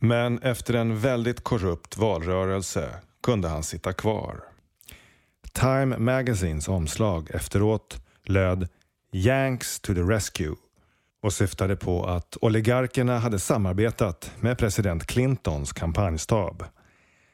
Men 0.00 0.38
efter 0.38 0.74
en 0.74 0.98
väldigt 0.98 1.44
korrupt 1.44 1.96
valrörelse 1.96 2.90
kunde 3.22 3.48
han 3.48 3.62
sitta 3.62 3.92
kvar. 3.92 4.40
Time 5.52 5.98
Magazines 5.98 6.68
omslag 6.68 7.30
efteråt 7.30 8.00
löd 8.24 8.68
“Yanks 9.12 9.80
to 9.80 9.94
the 9.94 10.00
rescue” 10.00 10.54
och 11.20 11.32
syftade 11.32 11.76
på 11.76 12.04
att 12.06 12.36
oligarkerna 12.40 13.18
hade 13.18 13.38
samarbetat 13.38 14.32
med 14.40 14.58
president 14.58 15.06
Clintons 15.06 15.72
kampanjstab. 15.72 16.64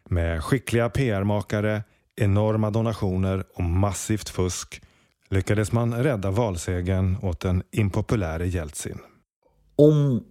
Med 0.08 0.44
skickliga 0.44 0.88
PR-makare, 0.88 1.82
enorma 2.16 2.70
donationer 2.70 3.44
och 3.54 3.64
massivt 3.64 4.28
fusk 4.28 4.82
lyckades 5.30 5.72
man 5.72 6.02
rädda 6.02 6.30
valsegern 6.30 7.16
åt 7.22 7.40
den 7.40 7.62
impopuläre 7.70 8.48
Jeltsin. 8.48 8.98
Om 9.76 10.24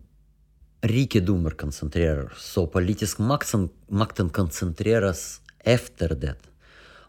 rikedomar 0.81 1.49
koncentreras 1.51 2.31
så 2.37 2.67
politisk 2.67 3.19
makten, 3.19 3.69
makten 3.87 4.29
koncentreras 4.29 5.41
efter 5.59 6.15
det. 6.15 6.35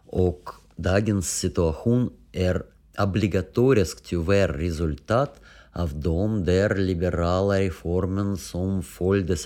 Och 0.07 0.49
dagens 0.75 1.39
situation 1.39 2.09
är 2.31 2.63
obligatorisk, 2.97 4.03
tyvärr 4.03 4.47
resultat 4.47 5.41
av 5.75 5.99
de 5.99 6.45
där 6.45 6.75
liberala 6.75 7.59
reformen 7.59 8.37
som 8.37 8.83
följde 8.83 9.37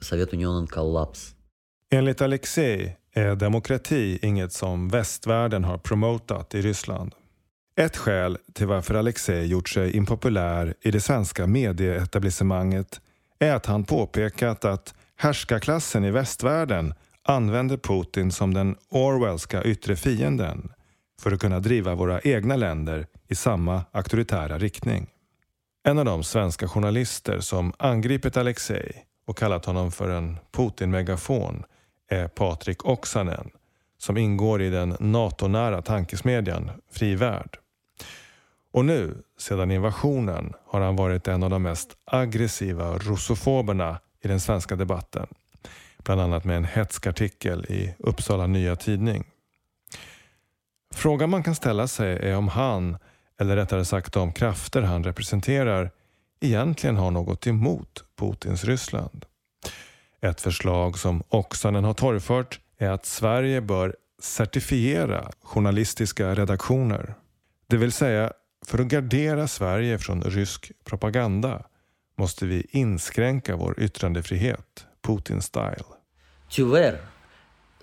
Sovjetunionen 0.00 0.66
kollaps. 0.66 1.34
Enligt 1.90 2.20
Alexei 2.20 2.96
är 3.14 3.36
demokrati 3.36 4.18
inget 4.22 4.52
som 4.52 4.88
västvärlden 4.88 5.64
har 5.64 5.78
promotat 5.78 6.54
i 6.54 6.62
Ryssland. 6.62 7.14
Ett 7.76 7.96
skäl 7.96 8.38
till 8.52 8.66
varför 8.66 8.94
Alexei 8.94 9.46
gjort 9.46 9.68
sig 9.68 9.96
impopulär 9.96 10.74
i 10.80 10.90
det 10.90 11.00
svenska 11.00 11.46
medieetablissemanget 11.46 13.00
är 13.38 13.54
att 13.54 13.66
han 13.66 13.84
påpekat 13.84 14.64
att 14.64 14.94
härskarklassen 15.16 16.04
i 16.04 16.10
västvärlden 16.10 16.94
använder 17.22 17.76
Putin 17.76 18.32
som 18.32 18.54
den 18.54 18.76
Orwellska 18.90 19.62
yttre 19.62 19.96
fienden 19.96 20.72
för 21.20 21.32
att 21.32 21.40
kunna 21.40 21.60
driva 21.60 21.94
våra 21.94 22.20
egna 22.20 22.56
länder 22.56 23.06
i 23.28 23.34
samma 23.34 23.84
auktoritära 23.92 24.58
riktning. 24.58 25.06
En 25.84 25.98
av 25.98 26.04
de 26.04 26.24
svenska 26.24 26.68
journalister 26.68 27.40
som 27.40 27.72
angripit 27.78 28.36
Alexej 28.36 29.06
och 29.26 29.38
kallat 29.38 29.64
honom 29.64 29.92
för 29.92 30.08
en 30.08 30.38
Putin-megafon 30.52 31.64
är 32.08 32.28
Patrik 32.28 32.84
Oksanen 32.84 33.50
som 33.98 34.16
ingår 34.16 34.62
i 34.62 34.70
den 34.70 34.96
NATO-nära 35.00 35.82
tankesmedjan 35.82 36.70
Fri 36.90 37.14
Värld. 37.14 37.58
Och 38.72 38.84
nu, 38.84 39.22
sedan 39.38 39.70
invasionen, 39.70 40.52
har 40.66 40.80
han 40.80 40.96
varit 40.96 41.28
en 41.28 41.42
av 41.42 41.50
de 41.50 41.62
mest 41.62 41.96
aggressiva 42.04 42.98
russofoberna 42.98 44.00
i 44.20 44.28
den 44.28 44.40
svenska 44.40 44.76
debatten. 44.76 45.26
Bland 45.98 46.20
annat 46.20 46.44
med 46.44 46.56
en 46.56 46.64
hätskartikel 46.64 47.64
i 47.64 47.94
Uppsala 47.98 48.46
Nya 48.46 48.76
Tidning. 48.76 49.24
Frågan 50.94 51.30
man 51.30 51.42
kan 51.42 51.54
ställa 51.54 51.88
sig 51.88 52.16
är 52.16 52.36
om 52.36 52.48
han, 52.48 52.98
eller 53.38 53.56
rättare 53.56 53.84
sagt 53.84 54.12
de 54.12 54.32
krafter 54.32 54.82
han 54.82 55.04
representerar, 55.04 55.90
egentligen 56.40 56.96
har 56.96 57.10
något 57.10 57.46
emot 57.46 58.04
Putins 58.16 58.64
Ryssland. 58.64 59.24
Ett 60.20 60.40
förslag 60.40 60.98
som 60.98 61.22
Oksanen 61.28 61.84
har 61.84 61.94
torgfört 61.94 62.60
är 62.78 62.90
att 62.90 63.06
Sverige 63.06 63.60
bör 63.60 63.96
certifiera 64.22 65.30
journalistiska 65.42 66.34
redaktioner. 66.34 67.14
Det 67.66 67.76
vill 67.76 67.92
säga, 67.92 68.32
för 68.66 68.78
att 68.78 68.86
gardera 68.86 69.48
Sverige 69.48 69.98
från 69.98 70.22
rysk 70.22 70.72
propaganda 70.84 71.62
måste 72.16 72.46
vi 72.46 72.66
inskränka 72.70 73.56
vår 73.56 73.80
yttrandefrihet, 73.80 74.86
Putin-style. 75.02 75.84
Tyvärr, 76.50 77.00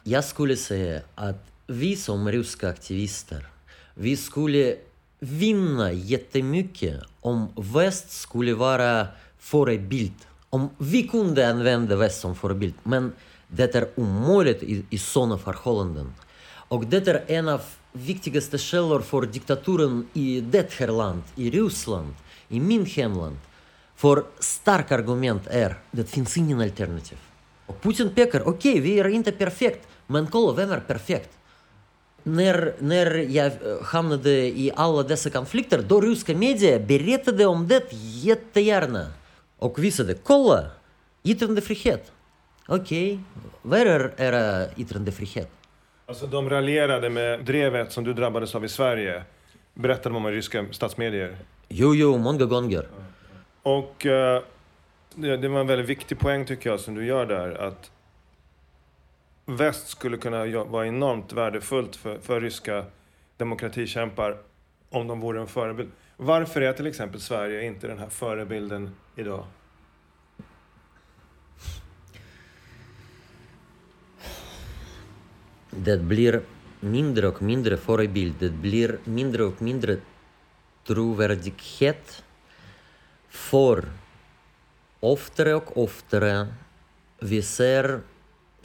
jag 0.04 0.24
skulle 0.24 0.58
säga 0.58 1.02
att 1.16 1.52
vi 1.68 1.96
som 1.96 2.32
ryska 2.32 2.70
aktivister, 2.70 3.48
vi 3.96 4.18
skulle 4.18 4.76
vinna 5.20 5.92
jättemycket 5.92 7.02
om 7.22 7.48
väst 7.56 8.12
skulle 8.12 8.54
vara 8.54 9.08
förebild. 9.40 10.14
Om 10.50 10.70
vi 10.78 11.08
kunde 11.08 11.50
använda 11.50 11.96
väst 11.96 12.22
som 12.22 12.36
förebild. 12.36 12.74
Men 12.84 13.14
det 13.48 13.76
är 13.76 13.90
omöjligt 13.96 14.64
i, 14.64 14.86
i 14.90 14.98
sådana 14.98 15.38
förhållanden. 15.38 16.14
Och 16.68 16.86
det 16.86 17.08
är 17.08 17.24
en 17.28 17.48
av 17.48 17.62
viktigaste 17.92 18.58
källor 18.58 19.00
för 19.00 19.22
diktaturen 19.22 20.08
i 20.14 20.42
det 20.42 20.74
här 20.74 20.88
landet, 20.88 21.26
i 21.36 21.50
Ryssland, 21.50 22.14
i 22.50 22.60
min 22.60 22.86
hemland. 22.86 23.38
För 23.96 24.24
starka 24.40 24.96
argument 24.96 25.48
är, 25.48 25.80
det 25.92 26.04
finns 26.04 26.38
ingen 26.38 26.62
alternativ. 26.62 27.18
Och 27.66 27.82
Putin 27.82 28.10
pekar, 28.16 28.42
okej, 28.42 28.72
okay, 28.72 28.82
vi 28.82 29.00
är 29.00 29.08
inte 29.08 29.32
perfekt, 29.32 29.88
men 30.08 30.28
kolla, 30.28 30.54
vem 30.54 30.72
är 30.72 30.80
perfekt? 30.80 31.30
När, 32.36 32.74
när 32.80 33.16
jag 33.16 33.52
hamnade 33.84 34.32
i 34.32 34.72
alla 34.76 35.04
dessa 35.04 35.30
konflikter, 35.30 35.82
då 35.88 36.02
ryska 36.02 36.36
media 36.36 36.80
berättade 36.80 37.46
om 37.46 37.68
det 37.68 37.84
jättegärna. 38.24 39.06
Och 39.58 39.84
visade, 39.84 40.14
kolla, 40.14 40.64
yttrandefrihet. 41.24 42.12
Okej, 42.68 43.14
okay. 43.14 43.20
vad 43.62 43.80
är 43.80 44.12
era 44.18 44.74
yttrandefrihet? 44.78 45.50
Alltså 46.06 46.28
de 46.28 46.50
raljerade 46.50 47.10
med 47.10 47.46
drevet 47.46 47.92
som 47.92 48.04
du 48.04 48.14
drabbades 48.14 48.56
av 48.56 48.66
i 48.66 48.70
Sverige. 48.70 49.24
Berättade 49.74 50.10
de 50.10 50.16
om 50.16 50.28
i 50.28 50.32
ryska 50.32 50.66
statsmedier? 50.72 51.38
Jo, 51.68 51.96
jo, 51.96 52.18
många 52.18 52.46
gånger. 52.46 52.88
Och 53.64 54.06
uh, 54.06 54.42
det 55.16 55.48
var 55.48 55.60
en 55.60 55.68
väldigt 55.68 55.90
viktig 55.90 56.20
poäng 56.20 56.46
tycker 56.46 56.70
jag 56.70 56.80
som 56.80 56.96
du 56.96 57.06
gör 57.06 57.26
där. 57.26 57.68
Att 57.68 57.92
väst 59.58 59.88
skulle 59.88 60.18
kunna 60.18 60.64
vara 60.64 60.88
enormt 60.88 61.34
värdefullt 61.34 61.96
för, 61.96 62.20
för 62.20 62.42
ryska 62.42 62.86
demokratikämpar 63.38 64.38
om 64.90 65.08
de 65.08 65.20
vore 65.20 65.42
en 65.42 65.48
förebild. 65.48 65.92
Varför 66.18 66.62
är 66.62 66.74
till 66.74 66.88
exempel 66.88 67.22
Sverige 67.22 67.64
inte 67.64 67.88
den 67.88 68.00
här 68.00 68.10
förebilden 68.10 68.96
idag? 69.16 69.46
Det 75.72 75.98
blir 75.98 76.42
mindre 76.80 77.28
och 77.28 77.42
mindre 77.42 77.78
förebild. 77.78 78.36
Det 78.40 78.50
blir 78.50 79.00
mindre 79.04 79.44
och 79.44 79.62
mindre 79.62 79.98
trovärdighet. 80.88 82.24
För 83.30 83.86
oftare 85.00 85.56
och 85.56 85.78
oftare 85.78 86.48
vi 87.20 87.42
ser 87.42 88.02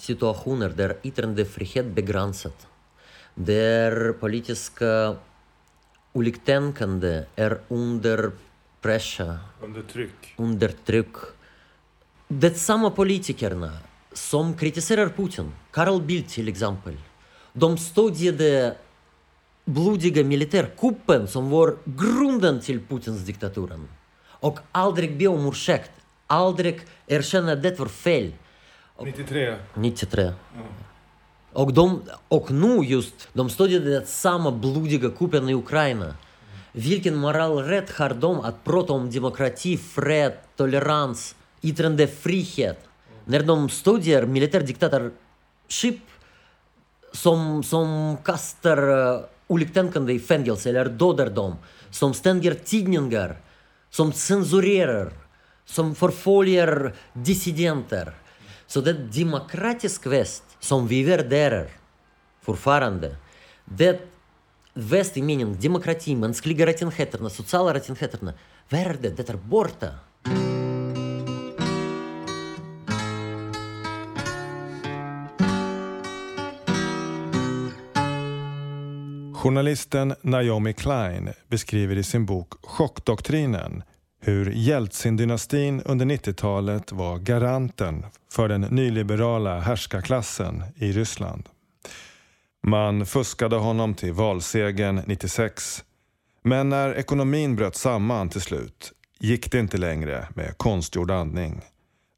situationer 0.04 0.68
där 0.68 0.96
yttrandefrihet 1.02 1.86
begränsat. 1.86 2.66
Där 3.34 4.12
politiska 4.12 5.16
oliktänkande 6.12 7.24
är 7.36 7.60
under 7.68 8.30
press. 8.80 9.20
Under 9.60 9.82
tryck. 9.82 10.34
Under 10.36 10.68
tryck. 10.68 11.14
Det 12.28 12.58
samma 12.58 12.90
politikerna 12.90 13.72
som 14.12 14.54
kritiserar 14.54 15.08
Putin, 15.08 15.52
Carl 15.70 16.02
Bildt 16.02 16.30
till 16.30 16.48
exempel, 16.48 16.96
de 17.52 17.78
stödjade 17.78 18.76
blodiga 19.64 20.24
militärkuppen 20.24 21.28
som 21.28 21.50
var 21.50 21.76
grunden 21.84 22.60
till 22.60 22.80
Putins 22.88 23.20
diktaturen. 23.20 23.88
Och 24.26 24.58
aldrig 24.72 25.18
be 25.18 25.26
om 25.26 25.46
ursäkt, 25.46 25.90
aldrig 26.26 26.80
erkänna 27.06 27.52
att 27.52 27.62
det 27.62 27.78
var 27.78 27.86
fel. 27.86 28.32
93? 29.02 29.56
93. 29.74 30.22
Mm. 30.22 30.34
Och, 31.52 31.72
de, 31.72 32.02
och 32.28 32.50
nu 32.50 32.84
just, 32.84 33.28
de 33.32 33.50
stödjade 33.50 34.06
samma 34.06 34.50
blodiga 34.50 35.10
kuppen 35.10 35.48
i 35.48 35.54
Ukraina. 35.54 36.14
Vilken 36.72 37.16
moralrätt 37.16 37.90
har 37.90 38.10
de 38.10 38.40
att 38.40 38.64
prata 38.64 38.92
om 38.92 39.10
demokrati, 39.10 39.76
fred, 39.76 40.32
tolerans, 40.56 41.34
yttrandefrihet? 41.62 42.88
när 43.24 43.42
de 43.42 43.68
stödjer 43.68 44.26
militärdiktatorship 44.26 46.00
som, 47.12 47.62
som 47.62 48.16
kastar 48.24 48.78
oliktänkande 49.46 50.12
i 50.12 50.18
fängelse 50.18 50.68
eller 50.70 50.84
dödar 50.84 51.30
dem, 51.30 51.56
som 51.90 52.14
stänger 52.14 52.54
tidningar, 52.54 53.36
som 53.90 54.12
censurerar, 54.12 55.12
som 55.64 55.94
förföljer 55.94 56.94
dissidenter. 57.12 58.14
Så 58.74 58.80
det 58.80 58.92
demokratiska 58.92 60.10
väst 60.10 60.42
som 60.60 60.86
vi 60.86 61.02
värderar 61.02 61.68
fortfarande, 62.42 63.16
det 63.64 64.00
väst 64.72 65.16
i 65.16 65.22
meningen 65.22 65.60
demokrati, 65.60 66.16
mänskliga 66.16 66.66
rättigheterna, 66.66 67.30
sociala 67.30 67.74
rättigheterna, 67.74 68.34
värde, 68.68 69.10
det 69.10 69.28
är 69.28 69.36
borta. 69.36 69.88
Journalisten 79.34 80.14
Naomi 80.22 80.72
Klein 80.72 81.32
beskriver 81.48 81.96
i 81.96 82.02
sin 82.02 82.26
bok 82.26 82.54
Chockdoktrinen 82.62 83.82
hur 84.26 84.50
Jeltsin-dynastin 84.50 85.82
under 85.84 86.06
90-talet 86.06 86.92
var 86.92 87.18
garanten 87.18 88.06
för 88.32 88.48
den 88.48 88.60
nyliberala 88.60 89.60
härskarklassen 89.60 90.62
i 90.76 90.92
Ryssland. 90.92 91.48
Man 92.66 93.06
fuskade 93.06 93.56
honom 93.56 93.94
till 93.94 94.12
valsegern 94.12 95.02
96. 95.06 95.84
Men 96.42 96.68
när 96.68 96.94
ekonomin 96.94 97.56
bröt 97.56 97.76
samman 97.76 98.28
till 98.28 98.40
slut 98.40 98.92
gick 99.18 99.52
det 99.52 99.58
inte 99.58 99.76
längre 99.76 100.28
med 100.34 100.58
konstgjord 100.58 101.10
andning. 101.10 101.60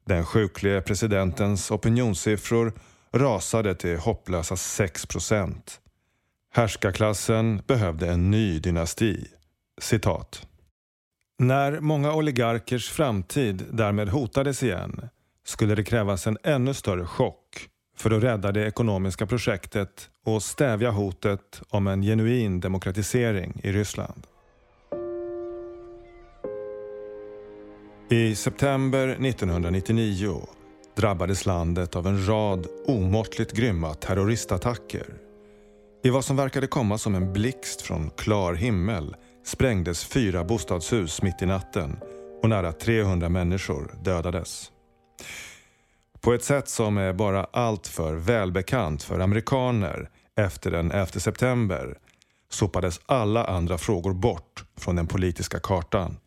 Den 0.05 0.25
sjuklige 0.25 0.81
presidentens 0.81 1.71
opinionssiffror 1.71 2.73
rasade 3.13 3.75
till 3.75 3.97
hopplösa 3.97 4.55
6 4.55 5.05
procent. 5.05 5.79
Härskarklassen 6.53 7.61
behövde 7.67 8.11
en 8.11 8.31
ny 8.31 8.59
dynasti. 8.59 9.27
Citat. 9.81 10.47
När 11.39 11.79
många 11.79 12.13
oligarkers 12.13 12.89
framtid 12.89 13.65
därmed 13.71 14.09
hotades 14.09 14.63
igen 14.63 15.09
skulle 15.45 15.75
det 15.75 15.83
krävas 15.83 16.27
en 16.27 16.37
ännu 16.43 16.73
större 16.73 17.05
chock 17.05 17.69
för 17.97 18.11
att 18.11 18.23
rädda 18.23 18.51
det 18.51 18.67
ekonomiska 18.67 19.25
projektet 19.25 20.09
och 20.23 20.43
stävja 20.43 20.91
hotet 20.91 21.61
om 21.69 21.87
en 21.87 22.01
genuin 22.01 22.59
demokratisering 22.59 23.61
i 23.63 23.71
Ryssland. 23.71 24.27
I 28.09 28.35
september 28.35 29.07
1999 29.07 30.41
drabbades 30.95 31.45
landet 31.45 31.95
av 31.95 32.07
en 32.07 32.27
rad 32.27 32.67
omåttligt 32.85 33.51
grymma 33.51 33.93
terroristattacker 33.93 35.05
i 36.03 36.09
vad 36.09 36.25
som 36.25 36.35
verkade 36.35 36.67
komma 36.67 36.97
som 36.97 37.15
en 37.15 37.33
blixt 37.33 37.81
från 37.81 38.09
klar 38.09 38.53
himmel 38.53 39.15
sprängdes 39.47 40.05
fyra 40.05 40.43
bostadshus 40.43 41.21
mitt 41.21 41.41
i 41.41 41.45
natten 41.45 41.99
och 42.43 42.49
nära 42.49 42.71
300 42.71 43.29
människor 43.29 43.95
dödades. 44.03 44.71
På 46.21 46.33
ett 46.33 46.43
sätt 46.43 46.69
som 46.69 46.97
är 46.97 47.13
bara 47.13 47.43
alltför 47.43 48.15
välbekant 48.15 49.03
för 49.03 49.19
amerikaner 49.19 50.09
efter 50.37 50.71
den 50.71 50.91
11 50.91 51.05
september 51.05 51.97
sopades 52.49 52.99
alla 53.05 53.45
andra 53.45 53.77
frågor 53.77 54.13
bort 54.13 54.63
från 54.77 54.95
den 54.95 55.07
politiska 55.07 55.59
kartan. 55.59 56.17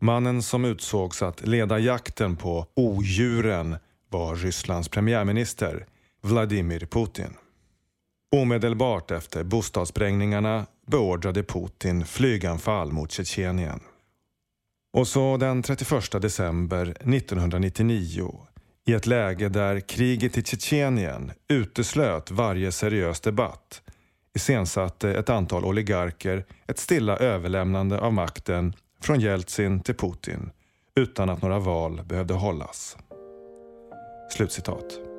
Mannen 0.00 0.42
som 0.42 0.64
utsågs 0.64 1.22
att 1.22 1.46
leda 1.46 1.78
jakten 1.78 2.36
på 2.36 2.66
odjuren 2.76 3.76
var 4.10 4.36
Rysslands 4.36 4.88
premiärminister 4.88 5.86
Vladimir 6.22 6.86
Putin. 6.90 7.34
Omedelbart 8.36 9.10
efter 9.10 9.44
bostadssprängningarna 9.44 10.66
beordrade 10.86 11.42
Putin 11.42 12.04
flyganfall 12.04 12.92
mot 12.92 13.12
Tjetjenien. 13.12 13.80
Och 14.92 15.08
så 15.08 15.36
den 15.36 15.62
31 15.62 16.22
december 16.22 16.82
1999 16.86 18.46
i 18.86 18.92
ett 18.92 19.06
läge 19.06 19.48
där 19.48 19.80
kriget 19.80 20.38
i 20.38 20.42
Tjetjenien 20.42 21.32
uteslöt 21.48 22.30
varje 22.30 22.72
seriös 22.72 23.20
debatt 23.20 23.82
iscensatte 24.34 25.14
ett 25.14 25.30
antal 25.30 25.64
oligarker 25.64 26.44
ett 26.66 26.78
stilla 26.78 27.16
överlämnande 27.16 28.00
av 28.00 28.12
makten 28.12 28.74
från 29.00 29.20
Jeltsin 29.20 29.80
till 29.80 29.94
Putin 29.94 30.50
utan 30.96 31.30
att 31.30 31.42
några 31.42 31.58
val 31.58 32.02
behövde 32.04 32.34
hållas. 32.34 32.96
Slutcitat. 34.30 35.13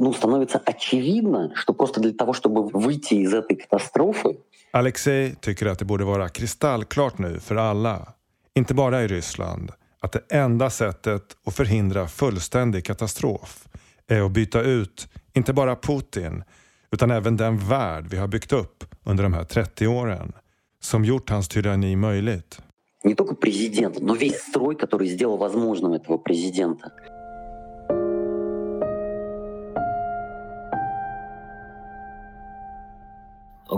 ну, 0.00 0.12
становится 0.12 0.58
очевидно, 0.64 1.52
что 1.54 1.74
просто 1.74 2.00
для 2.00 2.12
того, 2.12 2.32
чтобы 2.32 2.68
выйти 2.68 3.14
из 3.14 3.34
этой 3.34 3.56
катастрофы, 3.56 4.36
Alexei 4.72 5.34
tycker 5.40 5.66
att 5.66 5.78
det 5.78 5.84
borde 5.84 6.04
vara 6.04 6.28
kristallklart 6.28 7.18
nu 7.18 7.40
för 7.40 7.56
alla, 7.56 8.12
inte 8.54 8.74
bara 8.74 9.02
i 9.02 9.06
Ryssland, 9.06 9.72
att 10.00 10.12
det 10.12 10.22
enda 10.28 10.70
sättet 10.70 11.22
att 11.46 11.54
förhindra 11.54 12.08
fullständig 12.08 12.84
katastrof 12.84 13.68
är 14.06 14.22
att 14.22 14.32
byta 14.32 14.60
ut 14.62 15.08
inte 15.34 15.52
bara 15.52 15.76
Putin 15.76 16.44
utan 16.90 17.10
även 17.10 17.36
den 17.36 17.58
värld 17.58 18.06
vi 18.10 18.16
har 18.16 18.28
byggt 18.28 18.52
upp 18.52 18.84
under 19.04 19.24
de 19.24 19.32
här 19.32 19.44
30 19.44 19.86
åren 19.86 20.32
som 20.80 21.04
gjort 21.04 21.30
hans 21.30 21.48
tyranni 21.48 21.96
möjligt. 21.96 22.60
не 23.06 23.14
только 23.14 23.34
президента, 23.34 24.00
но 24.02 24.14
весь 24.14 24.40
строй, 24.42 24.74
который 24.74 25.08
сделал 25.08 25.36
возможным 25.36 25.92
этого 25.92 26.18
президента. 26.18 26.92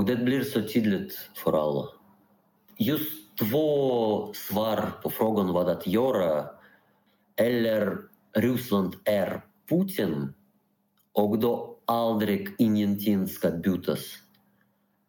Och 0.03 0.09
det 0.09 0.15
blir 0.15 0.43
så 0.43 0.61
tydligt 0.61 1.29
för 1.35 1.53
alla. 1.53 1.89
Just 2.77 3.37
två 3.37 4.33
svar 4.33 4.91
på 5.03 5.09
frågan 5.09 5.53
vad 5.53 5.69
att 5.69 5.87
göra 5.87 6.49
eller 7.35 7.97
Ryssland 8.33 8.95
är 9.03 9.41
Putin 9.69 10.33
och 11.13 11.39
då 11.39 11.79
aldrig 11.85 12.55
ingenting 12.57 13.27
ska 13.27 13.51
bytas. 13.51 13.99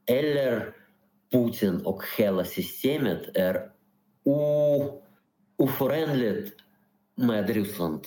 Eller 0.06 0.74
Putin 1.32 1.80
och 1.84 2.02
hela 2.18 2.44
systemet 2.44 3.36
är 3.36 3.70
oförenligt 5.56 6.56
med 7.14 7.50
Ryssland. 7.50 8.06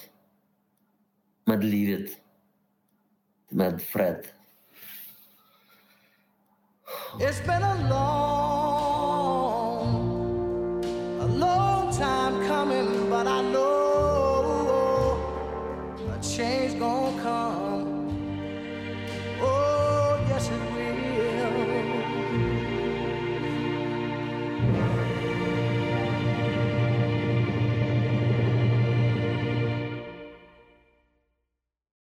Med 1.46 1.64
livet. 1.64 2.10
Med 3.50 3.82
fred. 3.82 4.37
It's 7.20 7.40
been 7.42 7.64
a 7.64 7.90
long, 7.90 8.47